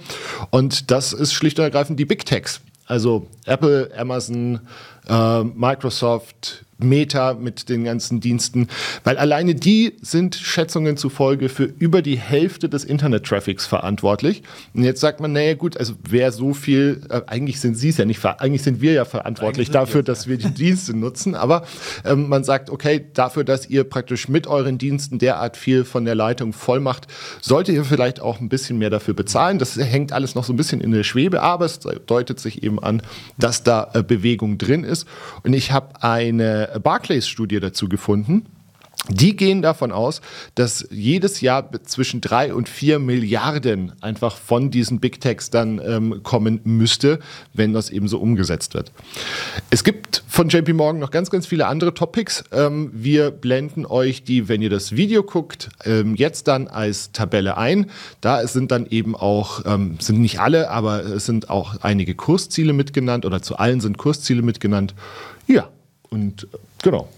Und 0.50 0.90
das 0.90 1.14
ist 1.14 1.34
schlicht 1.34 1.60
und 1.60 1.66
ergreifend 1.66 2.00
die 2.00 2.06
Big 2.06 2.26
Techs. 2.26 2.62
Also 2.88 3.28
Apple, 3.46 3.92
Amazon, 3.96 4.60
äh, 5.08 5.44
Microsoft, 5.44 6.66
Meta 6.84 7.34
mit 7.34 7.70
den 7.70 7.84
ganzen 7.84 8.20
Diensten, 8.20 8.68
weil 9.04 9.18
alleine 9.18 9.56
die 9.56 9.94
sind 10.02 10.36
Schätzungen 10.36 10.98
zufolge 10.98 11.50
für 11.50 11.64
über 11.64 12.02
die 12.02 12.18
Hälfte 12.18 12.70
des 12.70 12.84
Internet-Traffics 12.84 13.66
verantwortlich. 13.66 14.44
Und 14.74 14.84
jetzt 14.84 15.02
sagt 15.02 15.20
man, 15.20 15.32
naja 15.32 15.54
gut, 15.54 15.78
also 15.78 15.94
wer 16.08 16.32
so 16.32 16.54
viel, 16.54 17.02
äh, 17.10 17.22
eigentlich 17.28 17.60
sind 17.60 17.76
sie 17.76 17.90
es 17.90 17.98
ja 17.98 18.06
nicht, 18.06 18.24
eigentlich 18.26 18.64
sind 18.64 18.82
wir 18.82 18.94
ja 18.94 19.06
verantwortlich 19.06 19.72
dafür, 19.72 20.04
dass 20.04 20.28
wir 20.28 20.38
die 20.38 20.52
Dienste 20.62 20.96
nutzen, 20.96 21.36
aber 21.36 21.66
ähm, 22.06 22.28
man 22.28 22.44
sagt, 22.44 22.70
okay, 22.70 23.06
dafür, 23.14 23.44
dass 23.44 23.70
ihr 23.70 23.84
praktisch 23.84 24.28
mit 24.28 24.48
euren 24.48 24.78
Diensten 24.78 25.20
derart 25.20 25.58
viel 25.58 25.84
von 25.84 26.06
der 26.06 26.16
Leitung 26.16 26.54
voll 26.54 26.80
macht, 26.80 27.08
solltet 27.42 27.76
ihr 27.76 27.86
vielleicht 27.86 28.20
auch 28.20 28.40
ein 28.40 28.50
bisschen 28.50 28.78
mehr 28.78 28.90
dafür 28.90 29.14
bezahlen. 29.14 29.60
Das 29.60 29.78
hängt 29.78 30.14
alles 30.14 30.36
noch 30.36 30.44
so 30.44 30.54
ein 30.54 30.58
bisschen 30.58 30.82
in 30.82 30.92
der 30.92 31.04
Schwebe, 31.04 31.42
aber 31.42 31.66
es 31.66 31.80
deutet 31.80 32.40
sich 32.40 32.64
eben 32.64 32.82
an, 32.82 33.02
dass 33.38 33.64
da 33.64 33.92
äh, 33.94 34.04
Bewegung 34.04 34.58
drin 34.58 34.84
ist. 34.84 34.91
Und 35.44 35.54
ich 35.54 35.72
habe 35.72 36.04
eine 36.04 36.80
Barclays-Studie 36.82 37.60
dazu 37.60 37.90
gefunden. 37.90 38.46
Die 39.10 39.36
gehen 39.36 39.64
davon 39.64 39.92
aus, 39.92 40.22
dass 40.54 40.88
jedes 40.92 41.42
Jahr 41.42 41.72
zwischen 41.86 42.22
drei 42.22 42.54
und 42.54 42.70
vier 42.70 43.00
Milliarden 43.00 43.94
einfach 44.00 44.38
von 44.38 44.70
diesen 44.70 45.00
Big 45.00 45.20
Techs 45.20 45.50
dann 45.50 45.82
ähm, 45.84 46.22
kommen 46.22 46.62
müsste, 46.66 47.20
wenn 47.54 47.74
das 47.74 47.90
eben 47.90 48.08
so 48.08 48.20
umgesetzt 48.20 48.76
wird. 48.76 48.92
Es 49.72 49.84
gibt 49.84 50.24
von 50.28 50.50
JP 50.50 50.74
Morgan 50.74 51.00
noch 51.00 51.10
ganz, 51.10 51.32
ganz 51.32 51.48
viele 51.48 51.66
andere 51.66 51.96
Topics. 51.96 52.44
Ähm, 52.52 52.92
wir 52.94 53.32
blenden 53.32 53.88
euch 53.88 54.24
die, 54.24 54.48
wenn 54.48 54.62
ihr 54.62 54.70
das 54.70 54.96
Video 54.96 55.24
guckt, 55.24 55.70
ähm, 55.84 56.16
jetzt 56.16 56.48
dann 56.48 56.68
als 56.68 57.12
Tabelle 57.12 57.58
ein. 57.58 57.90
Da 58.22 58.46
sind 58.46 58.72
dann 58.72 58.86
eben 58.86 59.16
auch, 59.16 59.66
ähm, 59.66 59.98
sind 60.00 60.22
nicht 60.22 60.40
alle, 60.40 60.70
aber 60.70 61.04
es 61.04 61.26
sind 61.26 61.50
auch 61.50 61.82
einige 61.82 62.14
Kursziele 62.14 62.74
mitgenannt 62.74 63.26
oder 63.26 63.42
zu 63.42 63.58
allen 63.58 63.82
sind 63.82 63.98
Kursziele 63.98 64.44
mitgenannt. 64.44 64.94
Ja, 65.48 65.70
und 66.10 66.44
äh, 66.44 66.58
genau. 66.84 67.10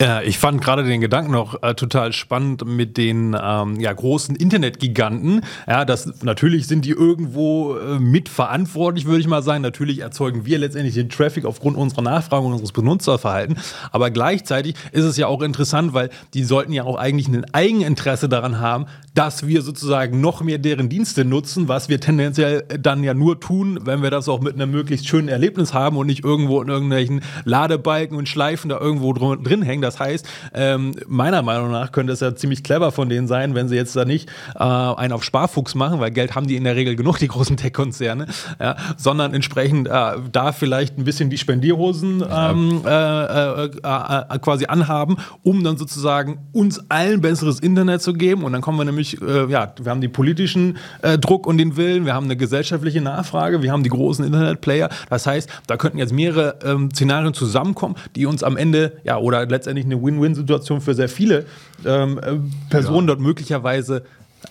Ja, 0.00 0.22
ich 0.22 0.38
fand 0.38 0.62
gerade 0.62 0.82
den 0.82 1.02
Gedanken 1.02 1.32
noch 1.32 1.62
äh, 1.62 1.74
total 1.74 2.14
spannend 2.14 2.64
mit 2.64 2.96
den 2.96 3.36
ähm, 3.38 3.78
ja, 3.78 3.92
großen 3.92 4.34
Internetgiganten. 4.34 5.42
Ja, 5.68 5.84
das 5.84 6.22
natürlich 6.22 6.66
sind 6.68 6.86
die 6.86 6.92
irgendwo 6.92 7.76
äh, 7.76 7.98
mitverantwortlich, 7.98 9.04
würde 9.04 9.20
ich 9.20 9.26
mal 9.26 9.42
sagen. 9.42 9.60
Natürlich 9.60 9.98
erzeugen 9.98 10.46
wir 10.46 10.56
letztendlich 10.56 10.94
den 10.94 11.10
Traffic 11.10 11.44
aufgrund 11.44 11.76
unserer 11.76 12.00
Nachfrage 12.00 12.46
und 12.46 12.52
unseres 12.52 12.72
Benutzerverhaltens. 12.72 13.74
Aber 13.92 14.10
gleichzeitig 14.10 14.74
ist 14.92 15.04
es 15.04 15.18
ja 15.18 15.26
auch 15.26 15.42
interessant, 15.42 15.92
weil 15.92 16.08
die 16.32 16.44
sollten 16.44 16.72
ja 16.72 16.84
auch 16.84 16.96
eigentlich 16.96 17.28
ein 17.28 17.44
Eigeninteresse 17.52 18.30
daran 18.30 18.58
haben, 18.58 18.86
dass 19.14 19.46
wir 19.46 19.60
sozusagen 19.60 20.22
noch 20.22 20.40
mehr 20.40 20.56
deren 20.56 20.88
Dienste 20.88 21.26
nutzen, 21.26 21.68
was 21.68 21.90
wir 21.90 22.00
tendenziell 22.00 22.64
dann 22.78 23.04
ja 23.04 23.12
nur 23.12 23.38
tun, 23.38 23.80
wenn 23.82 24.02
wir 24.02 24.10
das 24.10 24.30
auch 24.30 24.40
mit 24.40 24.54
einem 24.54 24.70
möglichst 24.70 25.06
schönen 25.08 25.28
Erlebnis 25.28 25.74
haben 25.74 25.98
und 25.98 26.06
nicht 26.06 26.24
irgendwo 26.24 26.62
in 26.62 26.68
irgendwelchen 26.68 27.20
Ladebalken 27.44 28.16
und 28.16 28.30
Schleifen 28.30 28.70
da 28.70 28.78
irgendwo 28.78 29.12
drin 29.12 29.60
hängen. 29.60 29.82
Das 29.90 29.98
heißt, 29.98 30.24
ähm, 30.54 30.94
meiner 31.08 31.42
Meinung 31.42 31.72
nach 31.72 31.90
könnte 31.90 32.12
es 32.12 32.20
ja 32.20 32.32
ziemlich 32.36 32.62
clever 32.62 32.92
von 32.92 33.08
denen 33.08 33.26
sein, 33.26 33.56
wenn 33.56 33.68
sie 33.68 33.74
jetzt 33.74 33.96
da 33.96 34.04
nicht 34.04 34.30
äh, 34.54 34.62
einen 34.62 35.12
auf 35.12 35.24
Sparfuchs 35.24 35.74
machen, 35.74 35.98
weil 35.98 36.12
Geld 36.12 36.36
haben 36.36 36.46
die 36.46 36.54
in 36.54 36.62
der 36.62 36.76
Regel 36.76 36.94
genug, 36.94 37.18
die 37.18 37.26
großen 37.26 37.56
Tech-Konzerne, 37.56 38.26
ja, 38.60 38.76
sondern 38.96 39.34
entsprechend 39.34 39.88
äh, 39.88 40.12
da 40.30 40.52
vielleicht 40.52 40.96
ein 40.96 41.02
bisschen 41.02 41.28
die 41.28 41.38
Spendierhosen 41.38 42.22
ähm, 42.30 42.82
äh, 42.86 43.64
äh, 43.64 43.64
äh, 43.64 44.38
quasi 44.38 44.66
anhaben, 44.66 45.16
um 45.42 45.64
dann 45.64 45.76
sozusagen 45.76 46.38
uns 46.52 46.88
allen 46.88 47.20
besseres 47.20 47.58
Internet 47.58 48.00
zu 48.00 48.12
geben. 48.12 48.44
Und 48.44 48.52
dann 48.52 48.60
kommen 48.60 48.78
wir 48.78 48.84
nämlich, 48.84 49.20
äh, 49.20 49.50
ja, 49.50 49.74
wir 49.76 49.90
haben 49.90 50.00
den 50.00 50.12
politischen 50.12 50.78
Druck 51.20 51.48
und 51.48 51.58
den 51.58 51.76
Willen, 51.76 52.06
wir 52.06 52.14
haben 52.14 52.26
eine 52.26 52.36
gesellschaftliche 52.36 53.00
Nachfrage, 53.00 53.62
wir 53.62 53.72
haben 53.72 53.82
die 53.82 53.90
großen 53.90 54.24
Internetplayer. 54.24 54.88
Das 55.08 55.26
heißt, 55.26 55.50
da 55.66 55.76
könnten 55.76 55.98
jetzt 55.98 56.12
mehrere 56.12 56.58
ähm, 56.64 56.90
Szenarien 56.92 57.34
zusammenkommen, 57.34 57.96
die 58.14 58.26
uns 58.26 58.44
am 58.44 58.56
Ende, 58.56 58.92
ja, 59.02 59.18
oder 59.18 59.46
letztendlich 59.46 59.79
eine 59.84 60.02
Win-Win-Situation 60.02 60.80
für 60.80 60.94
sehr 60.94 61.08
viele 61.08 61.46
ähm, 61.84 62.18
äh, 62.18 62.36
Personen 62.70 63.08
ja. 63.08 63.14
dort 63.14 63.20
möglicherweise 63.20 64.04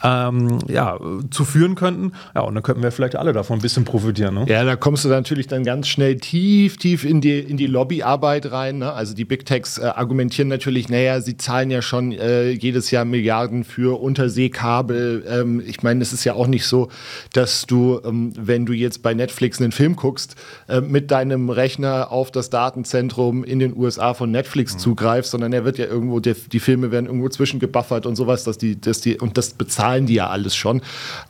ähm, 0.04 0.60
ja, 0.68 0.98
zu 1.30 1.46
führen 1.46 1.76
könnten. 1.76 2.14
Ja, 2.36 2.42
und 2.42 2.56
dann 2.56 2.64
könnten 2.64 2.84
wir 2.84 2.92
vielleicht 2.92 3.16
alle 3.16 3.34
davon 3.34 3.60
ein 3.60 3.62
bisschen 3.62 3.86
profitieren. 3.86 4.36
Ne? 4.36 4.46
Ja, 4.48 4.64
da 4.64 4.76
kommst 4.76 5.06
du 5.06 5.10
natürlich 5.10 5.48
dann 5.48 5.64
ganz 5.64 5.88
schnell 5.88 6.18
tief, 6.18 6.78
tief 6.78 7.04
in 7.06 7.22
die, 7.22 7.40
in 7.40 7.58
die 7.58 7.68
Lobbyarbeit 7.68 8.52
rein. 8.52 8.80
Ne? 8.80 8.92
Also 8.94 9.14
die 9.14 9.26
Big 9.26 9.46
Techs 9.46 9.78
äh, 9.78 9.86
argumentieren 9.86 10.48
natürlich, 10.48 10.90
naja, 10.90 11.22
sie 11.22 11.38
zahlen 11.38 11.72
ja 11.72 11.82
schon 11.82 12.12
äh, 12.12 12.50
jedes 12.52 12.92
Jahr 12.92 13.06
Milliarden 13.06 13.64
für 13.64 14.00
Unterseekabel. 14.02 15.26
Ähm, 15.28 15.62
ich 15.66 15.84
meine, 15.84 16.02
es 16.02 16.14
ist 16.14 16.24
ja 16.24 16.34
auch 16.34 16.48
nicht 16.48 16.66
so, 16.66 16.90
dass 17.34 17.66
du, 17.66 18.00
ähm, 18.06 18.34
wenn 18.38 18.66
du 18.66 18.74
jetzt 18.74 19.02
bei 19.02 19.14
Netflix 19.14 19.62
einen 19.62 19.72
Film 19.72 19.96
guckst, 19.96 20.36
äh, 20.68 20.82
mit 20.82 21.12
deinem 21.12 21.50
Rechner 21.50 22.12
auf 22.12 22.32
das 22.32 22.50
Datenzentrum 22.50 23.44
in 23.44 23.60
den 23.60 23.76
USA 23.76 24.14
von 24.14 24.32
Netflix 24.32 24.76
mhm. 24.76 24.80
zugreifst, 24.80 25.32
sondern 25.32 25.54
er 25.54 25.66
wird 25.66 25.78
ja 25.78 25.86
irgendwo, 25.86 26.20
der, 26.20 26.36
die 26.52 26.60
Filme 26.60 26.92
werden 26.92 27.06
irgendwo 27.06 27.30
zwischengebuffert 27.30 28.06
und 28.06 28.16
sowas, 28.16 28.44
dass 28.44 28.58
die, 28.58 28.80
dass 28.80 29.02
die, 29.02 29.18
und 29.18 29.38
das 29.38 29.52
bezahlt 29.52 29.88
zahlen 29.89 30.06
die 30.06 30.13
ja 30.15 30.28
alles 30.28 30.56
schon. 30.56 30.82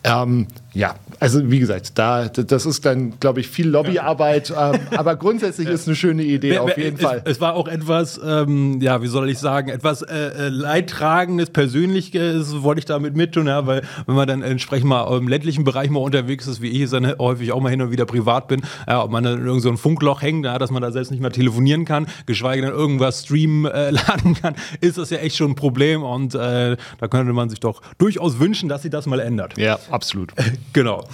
Ähm, 0.03 0.47
ja, 0.73 0.95
also 1.19 1.49
wie 1.49 1.60
gesagt, 1.60 1.97
da, 1.97 2.27
das 2.27 2.65
ist 2.65 2.86
dann, 2.86 3.19
glaube 3.19 3.39
ich, 3.39 3.47
viel 3.47 3.67
Lobbyarbeit, 3.67 4.49
ja. 4.49 4.73
ähm, 4.73 4.82
aber 4.95 5.15
grundsätzlich 5.15 5.67
ist 5.69 5.88
eine 5.88 5.95
schöne 5.95 6.23
Idee 6.23 6.60
auf 6.60 6.77
jeden 6.77 6.97
es, 6.97 7.01
Fall. 7.01 7.21
Es 7.25 7.41
war 7.41 7.55
auch 7.55 7.67
etwas, 7.67 8.19
ähm, 8.23 8.79
ja, 8.79 9.01
wie 9.01 9.08
soll 9.08 9.29
ich 9.29 9.39
sagen, 9.39 9.69
etwas 9.69 10.03
äh, 10.03 10.15
äh, 10.15 10.49
Leidtragendes, 10.49 11.49
Persönliches 11.49 12.62
wollte 12.62 12.79
ich 12.79 12.86
damit 12.86 13.15
mittun, 13.15 13.47
ja, 13.47 13.65
weil 13.65 13.82
wenn 14.05 14.15
man 14.15 14.27
dann 14.27 14.43
entsprechend 14.43 14.89
mal 14.89 15.17
im 15.17 15.27
ländlichen 15.27 15.63
Bereich 15.63 15.89
mal 15.89 15.99
unterwegs 15.99 16.45
ist, 16.45 16.62
wie 16.62 16.69
ich 16.69 16.82
es 16.84 16.91
dann 16.91 17.17
häufig 17.17 17.51
auch 17.51 17.62
mal 17.62 17.69
hin 17.69 17.82
und 17.82 17.91
wieder 17.91 18.05
privat 18.05 18.47
bin, 18.47 18.62
ja, 18.88 19.03
ob 19.03 19.12
man 19.12 19.23
dann 19.23 19.39
in 19.39 19.45
irgendein 19.45 19.75
so 19.75 19.77
Funkloch 19.77 20.21
hängt, 20.21 20.45
ja, 20.45 20.60
dass 20.60 20.69
man 20.69 20.84
da 20.84 20.91
selbst 20.91 21.10
nicht 21.10 21.21
mehr 21.21 21.32
telefonieren 21.32 21.86
kann, 21.86 22.05
geschweige 22.27 22.62
denn 22.62 22.71
irgendwas 22.71 23.23
streamen 23.23 23.65
äh, 23.65 23.89
laden 23.91 24.36
kann, 24.36 24.55
ist 24.82 24.99
das 24.99 25.10
ja 25.10 25.17
echt 25.17 25.36
schon 25.36 25.51
ein 25.51 25.55
Problem 25.55 26.03
und 26.03 26.36
äh, 26.36 26.77
da 26.99 27.08
könnte 27.10 27.34
man 27.34 27.49
sich 27.49 27.60
doch 27.60 27.82
durchaus 27.97 28.39
wünschen, 28.39 28.69
dass 28.69 28.84
sie 28.84 28.91
das 28.91 29.08
mal 29.08 29.19
ändert. 29.19 29.58
Ja, 29.58 29.79
absolut. 29.89 30.32
genau. 30.73 31.07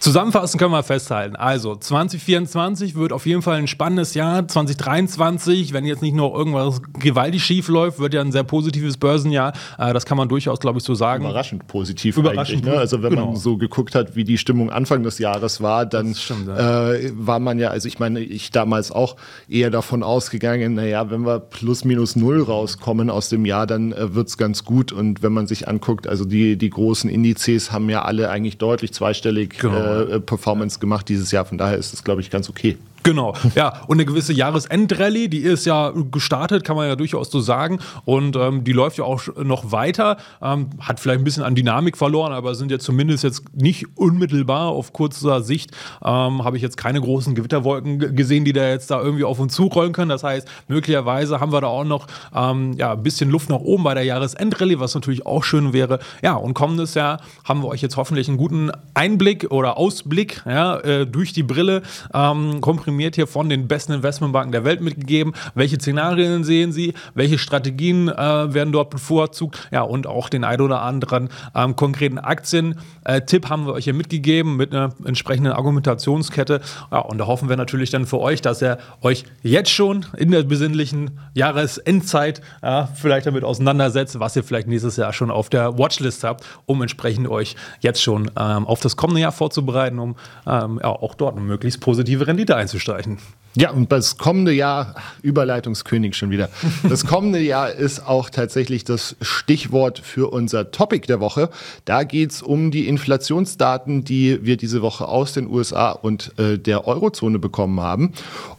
Zusammenfassend 0.00 0.60
können 0.60 0.70
wir 0.70 0.84
festhalten. 0.84 1.34
Also 1.34 1.74
2024 1.74 2.94
wird 2.94 3.12
auf 3.12 3.26
jeden 3.26 3.42
Fall 3.42 3.56
ein 3.56 3.66
spannendes 3.66 4.14
Jahr. 4.14 4.46
2023, 4.46 5.72
wenn 5.72 5.84
jetzt 5.84 6.02
nicht 6.02 6.14
noch 6.14 6.32
irgendwas 6.34 6.80
gewaltig 7.00 7.42
schief 7.42 7.66
läuft, 7.66 7.98
wird 7.98 8.14
ja 8.14 8.20
ein 8.20 8.30
sehr 8.30 8.44
positives 8.44 8.96
Börsenjahr. 8.96 9.54
Äh, 9.76 9.92
das 9.92 10.06
kann 10.06 10.16
man 10.16 10.28
durchaus, 10.28 10.60
glaube 10.60 10.78
ich, 10.78 10.84
so 10.84 10.94
sagen. 10.94 11.24
Überraschend 11.24 11.66
positiv 11.66 12.16
Überraschend 12.16 12.64
Ne? 12.64 12.78
Also 12.78 13.02
wenn 13.02 13.10
genau. 13.10 13.26
man 13.26 13.36
so 13.36 13.56
geguckt 13.56 13.96
hat, 13.96 14.14
wie 14.14 14.22
die 14.22 14.38
Stimmung 14.38 14.70
Anfang 14.70 15.02
des 15.02 15.18
Jahres 15.18 15.60
war, 15.60 15.84
dann 15.84 16.14
stimmt, 16.14 16.46
ja. 16.46 16.92
äh, 16.92 17.10
war 17.14 17.40
man 17.40 17.58
ja, 17.58 17.70
also 17.70 17.88
ich 17.88 17.98
meine, 17.98 18.20
ich 18.20 18.52
damals 18.52 18.92
auch 18.92 19.16
eher 19.48 19.70
davon 19.70 20.04
ausgegangen, 20.04 20.74
naja, 20.74 21.10
wenn 21.10 21.26
wir 21.26 21.40
plus 21.40 21.84
minus 21.84 22.14
null 22.14 22.40
rauskommen 22.42 23.10
aus 23.10 23.30
dem 23.30 23.44
Jahr, 23.44 23.66
dann 23.66 23.92
äh, 23.92 24.14
wird 24.14 24.28
es 24.28 24.38
ganz 24.38 24.64
gut. 24.64 24.92
Und 24.92 25.24
wenn 25.24 25.32
man 25.32 25.48
sich 25.48 25.66
anguckt, 25.66 26.06
also 26.06 26.24
die, 26.24 26.56
die 26.56 26.70
großen 26.70 27.10
Indizes 27.10 27.72
haben 27.72 27.90
ja 27.90 28.02
alle 28.02 28.30
eigentlich 28.30 28.58
deutlich 28.58 28.92
zweistellig 28.92 29.58
genau. 29.58 29.76
äh, 29.76 29.87
Performance 30.20 30.78
gemacht 30.78 31.08
dieses 31.08 31.30
Jahr. 31.30 31.44
Von 31.44 31.58
daher 31.58 31.76
ist 31.78 31.92
es, 31.92 32.04
glaube 32.04 32.20
ich, 32.20 32.30
ganz 32.30 32.48
okay. 32.48 32.76
Genau, 33.08 33.32
ja. 33.54 33.72
Und 33.86 33.96
eine 33.96 34.04
gewisse 34.04 34.34
Jahresendrallye, 34.34 35.28
die 35.28 35.38
ist 35.38 35.64
ja 35.64 35.94
gestartet, 36.10 36.62
kann 36.62 36.76
man 36.76 36.88
ja 36.88 36.94
durchaus 36.94 37.30
so 37.30 37.40
sagen. 37.40 37.78
Und 38.04 38.36
ähm, 38.36 38.64
die 38.64 38.72
läuft 38.72 38.98
ja 38.98 39.04
auch 39.04 39.22
noch 39.42 39.72
weiter. 39.72 40.18
Ähm, 40.42 40.68
hat 40.78 41.00
vielleicht 41.00 41.22
ein 41.22 41.24
bisschen 41.24 41.42
an 41.42 41.54
Dynamik 41.54 41.96
verloren, 41.96 42.34
aber 42.34 42.54
sind 42.54 42.70
ja 42.70 42.78
zumindest 42.78 43.24
jetzt 43.24 43.44
nicht 43.54 43.86
unmittelbar 43.96 44.68
auf 44.68 44.92
kurzer 44.92 45.40
Sicht. 45.40 45.70
Ähm, 46.04 46.44
Habe 46.44 46.58
ich 46.58 46.62
jetzt 46.62 46.76
keine 46.76 47.00
großen 47.00 47.34
Gewitterwolken 47.34 48.14
gesehen, 48.14 48.44
die 48.44 48.52
da 48.52 48.68
jetzt 48.68 48.90
da 48.90 49.00
irgendwie 49.00 49.24
auf 49.24 49.38
uns 49.38 49.54
zurollen 49.54 49.94
können. 49.94 50.10
Das 50.10 50.22
heißt, 50.22 50.46
möglicherweise 50.68 51.40
haben 51.40 51.50
wir 51.50 51.62
da 51.62 51.68
auch 51.68 51.84
noch 51.84 52.08
ähm, 52.34 52.74
ja, 52.74 52.92
ein 52.92 53.02
bisschen 53.02 53.30
Luft 53.30 53.48
nach 53.48 53.60
oben 53.60 53.84
bei 53.84 53.94
der 53.94 54.04
Jahresendrallye, 54.04 54.80
was 54.80 54.94
natürlich 54.94 55.24
auch 55.24 55.44
schön 55.44 55.72
wäre. 55.72 55.98
Ja, 56.22 56.34
und 56.34 56.52
kommendes 56.52 56.92
Jahr 56.92 57.22
haben 57.44 57.62
wir 57.62 57.68
euch 57.68 57.80
jetzt 57.80 57.96
hoffentlich 57.96 58.28
einen 58.28 58.36
guten 58.36 58.70
Einblick 58.92 59.50
oder 59.50 59.78
Ausblick 59.78 60.42
ja, 60.44 60.76
äh, 60.80 61.06
durch 61.06 61.32
die 61.32 61.42
Brille 61.42 61.80
ähm, 62.12 62.60
komprimiert 62.98 63.14
hier 63.14 63.28
von 63.28 63.48
den 63.48 63.68
besten 63.68 63.92
Investmentbanken 63.92 64.50
der 64.50 64.64
Welt 64.64 64.80
mitgegeben. 64.80 65.32
Welche 65.54 65.76
Szenarien 65.76 66.42
sehen 66.42 66.72
Sie? 66.72 66.94
Welche 67.14 67.38
Strategien 67.38 68.08
äh, 68.08 68.52
werden 68.52 68.72
dort 68.72 68.90
bevorzugt? 68.90 69.68
Ja, 69.70 69.82
und 69.82 70.08
auch 70.08 70.28
den 70.28 70.42
ein 70.42 70.60
oder 70.60 70.82
anderen 70.82 71.28
ähm, 71.54 71.76
konkreten 71.76 72.18
Aktien-Tipp 72.18 73.44
äh, 73.44 73.48
haben 73.48 73.66
wir 73.66 73.74
euch 73.74 73.84
hier 73.84 73.94
mitgegeben 73.94 74.56
mit 74.56 74.74
einer 74.74 74.90
entsprechenden 75.04 75.52
Argumentationskette. 75.52 76.60
Ja, 76.90 76.98
und 76.98 77.18
da 77.18 77.26
hoffen 77.28 77.48
wir 77.48 77.56
natürlich 77.56 77.90
dann 77.90 78.04
für 78.04 78.18
euch, 78.18 78.40
dass 78.40 78.62
er 78.62 78.78
euch 79.00 79.22
jetzt 79.42 79.70
schon 79.70 80.04
in 80.16 80.32
der 80.32 80.42
besinnlichen 80.42 81.20
Jahresendzeit 81.34 82.40
ja, 82.64 82.88
vielleicht 82.96 83.28
damit 83.28 83.44
auseinandersetzt, 83.44 84.18
was 84.18 84.34
ihr 84.34 84.42
vielleicht 84.42 84.66
nächstes 84.66 84.96
Jahr 84.96 85.12
schon 85.12 85.30
auf 85.30 85.50
der 85.50 85.78
Watchlist 85.78 86.24
habt, 86.24 86.44
um 86.66 86.82
entsprechend 86.82 87.28
euch 87.28 87.54
jetzt 87.78 88.02
schon 88.02 88.28
ähm, 88.36 88.66
auf 88.66 88.80
das 88.80 88.96
kommende 88.96 89.20
Jahr 89.20 89.30
vorzubereiten, 89.32 90.00
um 90.00 90.16
ähm, 90.48 90.80
ja, 90.82 90.88
auch 90.88 91.14
dort 91.14 91.36
eine 91.36 91.44
möglichst 91.44 91.80
positive 91.80 92.26
Rendite 92.26 92.56
einzustellen 92.56 92.87
einzustreichen. 92.88 93.18
Ja, 93.56 93.70
und 93.70 93.90
das 93.90 94.18
kommende 94.18 94.52
Jahr, 94.52 94.94
Überleitungskönig 95.22 96.14
schon 96.14 96.30
wieder, 96.30 96.48
das 96.88 97.06
kommende 97.06 97.40
Jahr 97.40 97.72
ist 97.72 98.06
auch 98.06 98.30
tatsächlich 98.30 98.84
das 98.84 99.16
Stichwort 99.20 99.98
für 99.98 100.30
unser 100.30 100.70
Topic 100.70 101.06
der 101.08 101.18
Woche. 101.18 101.48
Da 101.84 102.04
geht 102.04 102.30
es 102.30 102.42
um 102.42 102.70
die 102.70 102.86
Inflationsdaten, 102.86 104.04
die 104.04 104.44
wir 104.44 104.58
diese 104.58 104.80
Woche 104.80 105.08
aus 105.08 105.32
den 105.32 105.48
USA 105.48 105.90
und 105.90 106.38
äh, 106.38 106.58
der 106.58 106.86
Eurozone 106.86 107.40
bekommen 107.40 107.80
haben. 107.80 108.12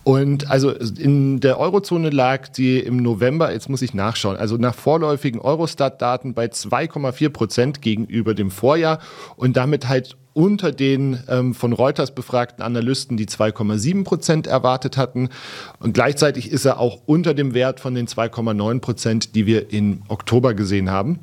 Und 0.04 0.50
also 0.50 0.72
in 0.72 1.40
der 1.40 1.60
Eurozone 1.60 2.10
lag 2.10 2.50
die 2.50 2.80
im 2.80 2.98
November, 2.98 3.54
jetzt 3.54 3.70
muss 3.70 3.84
ich 3.84 3.94
nachschauen, 3.94 4.36
also 4.36 4.58
nach 4.58 4.76
vorläufigen 4.76 5.40
Eurostat-Daten 5.40 6.34
bei 6.34 6.48
2,4 6.48 7.30
Prozent 7.30 7.82
gegenüber 7.82 8.34
dem 8.34 8.52
Vorjahr 8.52 9.00
und 9.38 9.56
damit 9.56 9.88
halt 9.88 10.18
unter 10.40 10.72
den 10.72 11.20
ähm, 11.28 11.54
von 11.54 11.74
Reuters 11.74 12.16
befragten 12.16 12.64
Analysten, 12.64 13.18
die 13.18 13.26
2,7 13.26 14.06
Prozent 14.06 14.48
erwartet 14.48 14.96
hatten. 14.96 15.28
Und 15.82 15.94
gleichzeitig 15.94 16.50
ist 16.50 16.64
er 16.64 16.80
auch 16.80 17.02
unter 17.06 17.34
dem 17.34 17.54
Wert 17.54 17.82
von 17.82 17.94
den 17.94 18.08
2,9 18.08 18.80
Prozent, 18.80 19.36
die 19.36 19.46
wir 19.46 19.74
im 19.74 20.02
Oktober 20.08 20.54
gesehen 20.54 20.90
haben. 20.90 21.20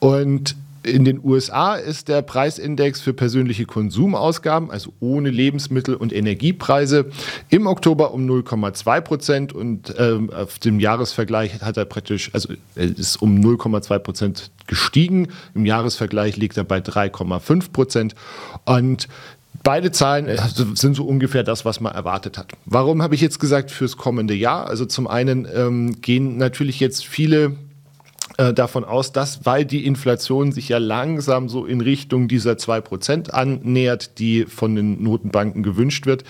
Und 0.00 0.56
in 0.86 1.04
den 1.04 1.20
USA 1.22 1.74
ist 1.74 2.08
der 2.08 2.22
Preisindex 2.22 3.00
für 3.00 3.12
persönliche 3.12 3.66
Konsumausgaben, 3.66 4.70
also 4.70 4.92
ohne 5.00 5.30
Lebensmittel- 5.30 5.96
und 5.96 6.12
Energiepreise, 6.12 7.06
im 7.48 7.66
Oktober 7.66 8.14
um 8.14 8.28
0,2 8.28 9.00
Prozent 9.00 9.52
und 9.52 9.94
ähm, 9.98 10.30
auf 10.30 10.58
dem 10.58 10.80
Jahresvergleich 10.80 11.60
hat 11.60 11.76
er 11.76 11.84
praktisch, 11.84 12.30
also 12.32 12.54
ist 12.74 13.20
um 13.20 13.38
0,2 13.38 13.98
Prozent 13.98 14.50
gestiegen. 14.66 15.28
Im 15.54 15.66
Jahresvergleich 15.66 16.36
liegt 16.36 16.56
er 16.56 16.64
bei 16.64 16.78
3,5 16.78 17.72
Prozent 17.72 18.14
und 18.64 19.08
Beide 19.62 19.90
Zahlen 19.90 20.28
äh, 20.28 20.38
sind 20.74 20.94
so 20.94 21.04
ungefähr 21.04 21.42
das, 21.42 21.64
was 21.64 21.80
man 21.80 21.92
erwartet 21.92 22.38
hat. 22.38 22.52
Warum 22.66 23.02
habe 23.02 23.16
ich 23.16 23.20
jetzt 23.20 23.40
gesagt 23.40 23.72
fürs 23.72 23.96
kommende 23.96 24.34
Jahr? 24.34 24.68
Also 24.68 24.86
zum 24.86 25.08
einen 25.08 25.48
ähm, 25.52 26.00
gehen 26.02 26.36
natürlich 26.36 26.78
jetzt 26.78 27.04
viele 27.04 27.56
äh, 28.38 28.52
davon 28.52 28.84
aus, 28.84 29.12
dass, 29.12 29.46
weil 29.46 29.64
die 29.64 29.86
Inflation 29.86 30.52
sich 30.52 30.68
ja 30.68 30.78
langsam 30.78 31.48
so 31.48 31.64
in 31.64 31.80
Richtung 31.80 32.28
dieser 32.28 32.52
2% 32.52 33.30
annähert, 33.30 34.18
die 34.18 34.44
von 34.44 34.74
den 34.74 35.02
Notenbanken 35.02 35.62
gewünscht 35.62 36.06
wird, 36.06 36.24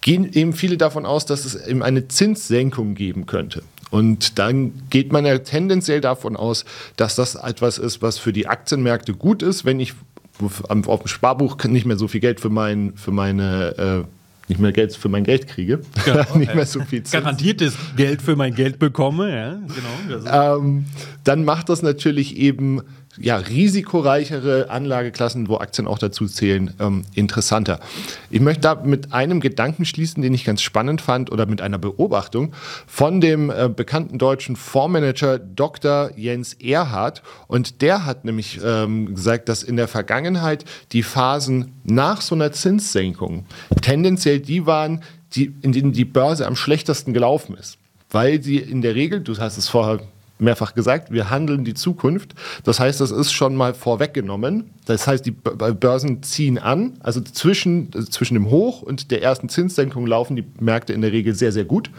gehen 0.00 0.30
eben 0.32 0.52
viele 0.52 0.76
davon 0.76 1.06
aus, 1.06 1.26
dass 1.26 1.44
es 1.44 1.66
eben 1.66 1.82
eine 1.82 2.08
Zinssenkung 2.08 2.94
geben 2.94 3.26
könnte. 3.26 3.62
Und 3.90 4.38
dann 4.38 4.72
geht 4.88 5.12
man 5.12 5.26
ja 5.26 5.38
tendenziell 5.38 6.00
davon 6.00 6.36
aus, 6.36 6.64
dass 6.96 7.16
das 7.16 7.34
etwas 7.34 7.78
ist, 7.78 8.02
was 8.02 8.18
für 8.18 8.32
die 8.32 8.46
Aktienmärkte 8.46 9.14
gut 9.14 9.42
ist, 9.42 9.64
wenn 9.64 9.80
ich 9.80 9.94
auf 10.40 10.62
dem 11.00 11.06
Sparbuch 11.06 11.56
nicht 11.64 11.86
mehr 11.86 11.98
so 11.98 12.08
viel 12.08 12.20
Geld 12.20 12.40
für, 12.40 12.48
mein, 12.48 12.94
für 12.96 13.10
meine 13.10 14.04
äh, 14.04 14.19
nicht 14.50 14.60
mehr 14.60 14.72
Geld 14.72 14.94
für 14.94 15.08
mein 15.08 15.24
Geld 15.24 15.46
kriege, 15.48 15.80
ja, 16.06 16.26
nicht 16.36 16.54
mehr 16.54 16.66
so 16.66 16.80
viel 16.80 17.02
Zins. 17.02 17.12
garantiertes 17.12 17.74
Geld 17.96 18.20
für 18.20 18.36
mein 18.36 18.54
Geld 18.54 18.78
bekomme, 18.78 19.30
ja, 19.34 19.58
genau. 20.08 20.58
Ähm, 20.58 20.84
dann 21.24 21.44
macht 21.44 21.70
das 21.70 21.80
natürlich 21.82 22.36
eben 22.36 22.82
ja, 23.18 23.36
risikoreichere 23.36 24.70
Anlageklassen, 24.70 25.48
wo 25.48 25.56
Aktien 25.56 25.86
auch 25.86 25.98
dazu 25.98 26.26
zählen, 26.26 26.72
ähm, 26.78 27.04
interessanter. 27.14 27.80
Ich 28.30 28.40
möchte 28.40 28.62
da 28.62 28.74
mit 28.76 29.12
einem 29.12 29.40
Gedanken 29.40 29.84
schließen, 29.84 30.22
den 30.22 30.32
ich 30.32 30.44
ganz 30.44 30.62
spannend 30.62 31.00
fand 31.00 31.32
oder 31.32 31.46
mit 31.46 31.60
einer 31.60 31.78
Beobachtung 31.78 32.52
von 32.86 33.20
dem 33.20 33.50
äh, 33.50 33.68
bekannten 33.68 34.18
deutschen 34.18 34.56
Fondsmanager 34.56 35.38
Dr. 35.38 36.12
Jens 36.16 36.54
Erhardt. 36.54 37.22
Und 37.48 37.82
der 37.82 38.06
hat 38.06 38.24
nämlich 38.24 38.60
ähm, 38.64 39.14
gesagt, 39.14 39.48
dass 39.48 39.62
in 39.62 39.76
der 39.76 39.88
Vergangenheit 39.88 40.64
die 40.92 41.02
Phasen 41.02 41.72
nach 41.84 42.20
so 42.20 42.34
einer 42.34 42.52
Zinssenkung 42.52 43.46
tendenziell 43.82 44.38
die 44.38 44.66
waren, 44.66 45.02
die, 45.34 45.52
in 45.62 45.72
denen 45.72 45.92
die 45.92 46.04
Börse 46.04 46.46
am 46.46 46.56
schlechtesten 46.56 47.12
gelaufen 47.12 47.56
ist. 47.56 47.78
Weil 48.10 48.42
sie 48.42 48.58
in 48.58 48.82
der 48.82 48.94
Regel, 48.94 49.20
du 49.20 49.36
hast 49.38 49.56
es 49.56 49.68
vorher 49.68 50.00
mehrfach 50.40 50.74
gesagt, 50.74 51.12
wir 51.12 51.30
handeln 51.30 51.64
die 51.64 51.74
Zukunft. 51.74 52.34
Das 52.64 52.80
heißt, 52.80 53.00
das 53.00 53.10
ist 53.10 53.32
schon 53.32 53.54
mal 53.54 53.74
vorweggenommen. 53.74 54.70
Das 54.86 55.06
heißt, 55.06 55.24
die 55.24 55.30
Börsen 55.30 56.22
ziehen 56.22 56.58
an. 56.58 56.94
Also 57.00 57.20
zwischen, 57.20 57.92
zwischen 58.10 58.34
dem 58.34 58.50
Hoch 58.50 58.82
und 58.82 59.10
der 59.10 59.22
ersten 59.22 59.48
Zinssenkung 59.48 60.06
laufen 60.06 60.36
die 60.36 60.44
Märkte 60.58 60.92
in 60.92 61.00
der 61.00 61.12
Regel 61.12 61.34
sehr, 61.34 61.52
sehr 61.52 61.64
gut. 61.64 61.90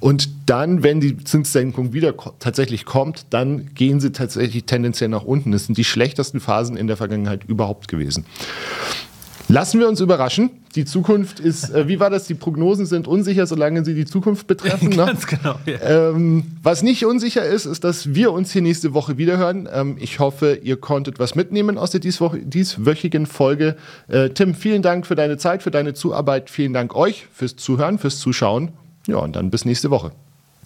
Und 0.00 0.28
dann, 0.46 0.82
wenn 0.82 1.00
die 1.00 1.16
Zinssenkung 1.18 1.92
wieder 1.92 2.14
tatsächlich 2.38 2.84
kommt, 2.84 3.26
dann 3.30 3.74
gehen 3.74 4.00
sie 4.00 4.12
tatsächlich 4.12 4.64
tendenziell 4.64 5.08
nach 5.08 5.24
unten. 5.24 5.52
Das 5.52 5.66
sind 5.66 5.78
die 5.78 5.84
schlechtesten 5.84 6.40
Phasen 6.40 6.76
in 6.76 6.86
der 6.86 6.96
Vergangenheit 6.96 7.44
überhaupt 7.44 7.88
gewesen. 7.88 8.24
Lassen 9.52 9.80
wir 9.80 9.86
uns 9.88 10.00
überraschen. 10.00 10.48
Die 10.76 10.86
Zukunft 10.86 11.38
ist, 11.38 11.68
äh, 11.68 11.86
wie 11.86 12.00
war 12.00 12.08
das? 12.08 12.24
Die 12.24 12.32
Prognosen 12.32 12.86
sind 12.86 13.06
unsicher, 13.06 13.46
solange 13.46 13.84
sie 13.84 13.94
die 13.94 14.06
Zukunft 14.06 14.46
betreffen. 14.46 14.88
Ne? 14.92 15.06
Ganz 15.06 15.26
genau. 15.26 15.56
Ja. 15.66 16.10
Ähm, 16.10 16.44
was 16.62 16.82
nicht 16.82 17.04
unsicher 17.04 17.44
ist, 17.44 17.66
ist, 17.66 17.84
dass 17.84 18.14
wir 18.14 18.32
uns 18.32 18.50
hier 18.52 18.62
nächste 18.62 18.94
Woche 18.94 19.18
wiederhören. 19.18 19.68
Ähm, 19.70 19.96
ich 20.00 20.20
hoffe, 20.20 20.58
ihr 20.62 20.76
konntet 20.76 21.18
was 21.18 21.34
mitnehmen 21.34 21.76
aus 21.76 21.90
der 21.90 22.00
dieswöchigen 22.00 23.26
Folge. 23.26 23.76
Äh, 24.08 24.30
Tim, 24.30 24.54
vielen 24.54 24.80
Dank 24.80 25.06
für 25.06 25.16
deine 25.16 25.36
Zeit, 25.36 25.62
für 25.62 25.70
deine 25.70 25.92
Zuarbeit. 25.92 26.48
Vielen 26.48 26.72
Dank 26.72 26.96
euch 26.96 27.26
fürs 27.32 27.56
Zuhören, 27.56 27.98
fürs 27.98 28.18
Zuschauen. 28.20 28.70
Ja, 29.06 29.16
und 29.18 29.36
dann 29.36 29.50
bis 29.50 29.66
nächste 29.66 29.90
Woche. 29.90 30.12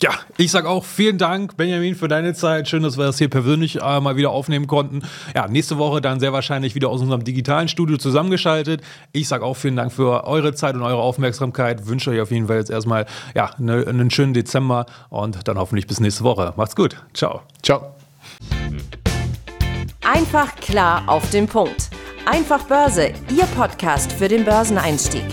Ja, 0.02 0.11
ich 0.37 0.50
sage 0.50 0.68
auch 0.68 0.85
vielen 0.85 1.16
Dank, 1.16 1.56
Benjamin, 1.56 1.94
für 1.94 2.06
deine 2.06 2.35
Zeit. 2.35 2.68
Schön, 2.68 2.82
dass 2.82 2.98
wir 2.98 3.06
das 3.06 3.16
hier 3.16 3.30
persönlich 3.30 3.80
äh, 3.80 4.00
mal 4.00 4.16
wieder 4.16 4.30
aufnehmen 4.30 4.66
konnten. 4.66 5.00
Ja, 5.35 5.48
nächste 5.48 5.78
Woche 5.78 6.02
dann 6.02 6.20
sehr 6.20 6.35
wahrscheinlich 6.35 6.74
wieder 6.74 6.90
aus 6.90 7.00
unserem 7.00 7.24
digitalen 7.24 7.68
Studio 7.68 7.96
zusammengeschaltet. 7.96 8.82
Ich 9.12 9.26
sage 9.26 9.44
auch 9.44 9.54
vielen 9.54 9.76
Dank 9.76 9.92
für 9.92 10.24
eure 10.24 10.52
Zeit 10.54 10.74
und 10.74 10.82
eure 10.82 11.00
Aufmerksamkeit. 11.00 11.87
Wünsche 11.87 12.11
euch 12.11 12.20
auf 12.20 12.30
jeden 12.30 12.46
Fall 12.46 12.59
jetzt 12.59 12.70
erstmal 12.70 13.06
ja, 13.35 13.50
ne, 13.56 13.87
einen 13.88 14.11
schönen 14.11 14.35
Dezember 14.35 14.85
und 15.09 15.48
dann 15.48 15.56
hoffentlich 15.56 15.87
bis 15.87 15.98
nächste 15.98 16.24
Woche. 16.24 16.52
Macht's 16.56 16.76
gut. 16.76 16.96
Ciao. 17.14 17.40
Ciao. 17.62 17.94
Einfach 20.02 20.54
klar 20.56 21.04
auf 21.06 21.30
den 21.30 21.46
Punkt. 21.46 21.88
Einfach 22.26 22.64
Börse, 22.64 23.12
Ihr 23.35 23.46
Podcast 23.56 24.12
für 24.12 24.28
den 24.28 24.44
Börseneinstieg. 24.44 25.24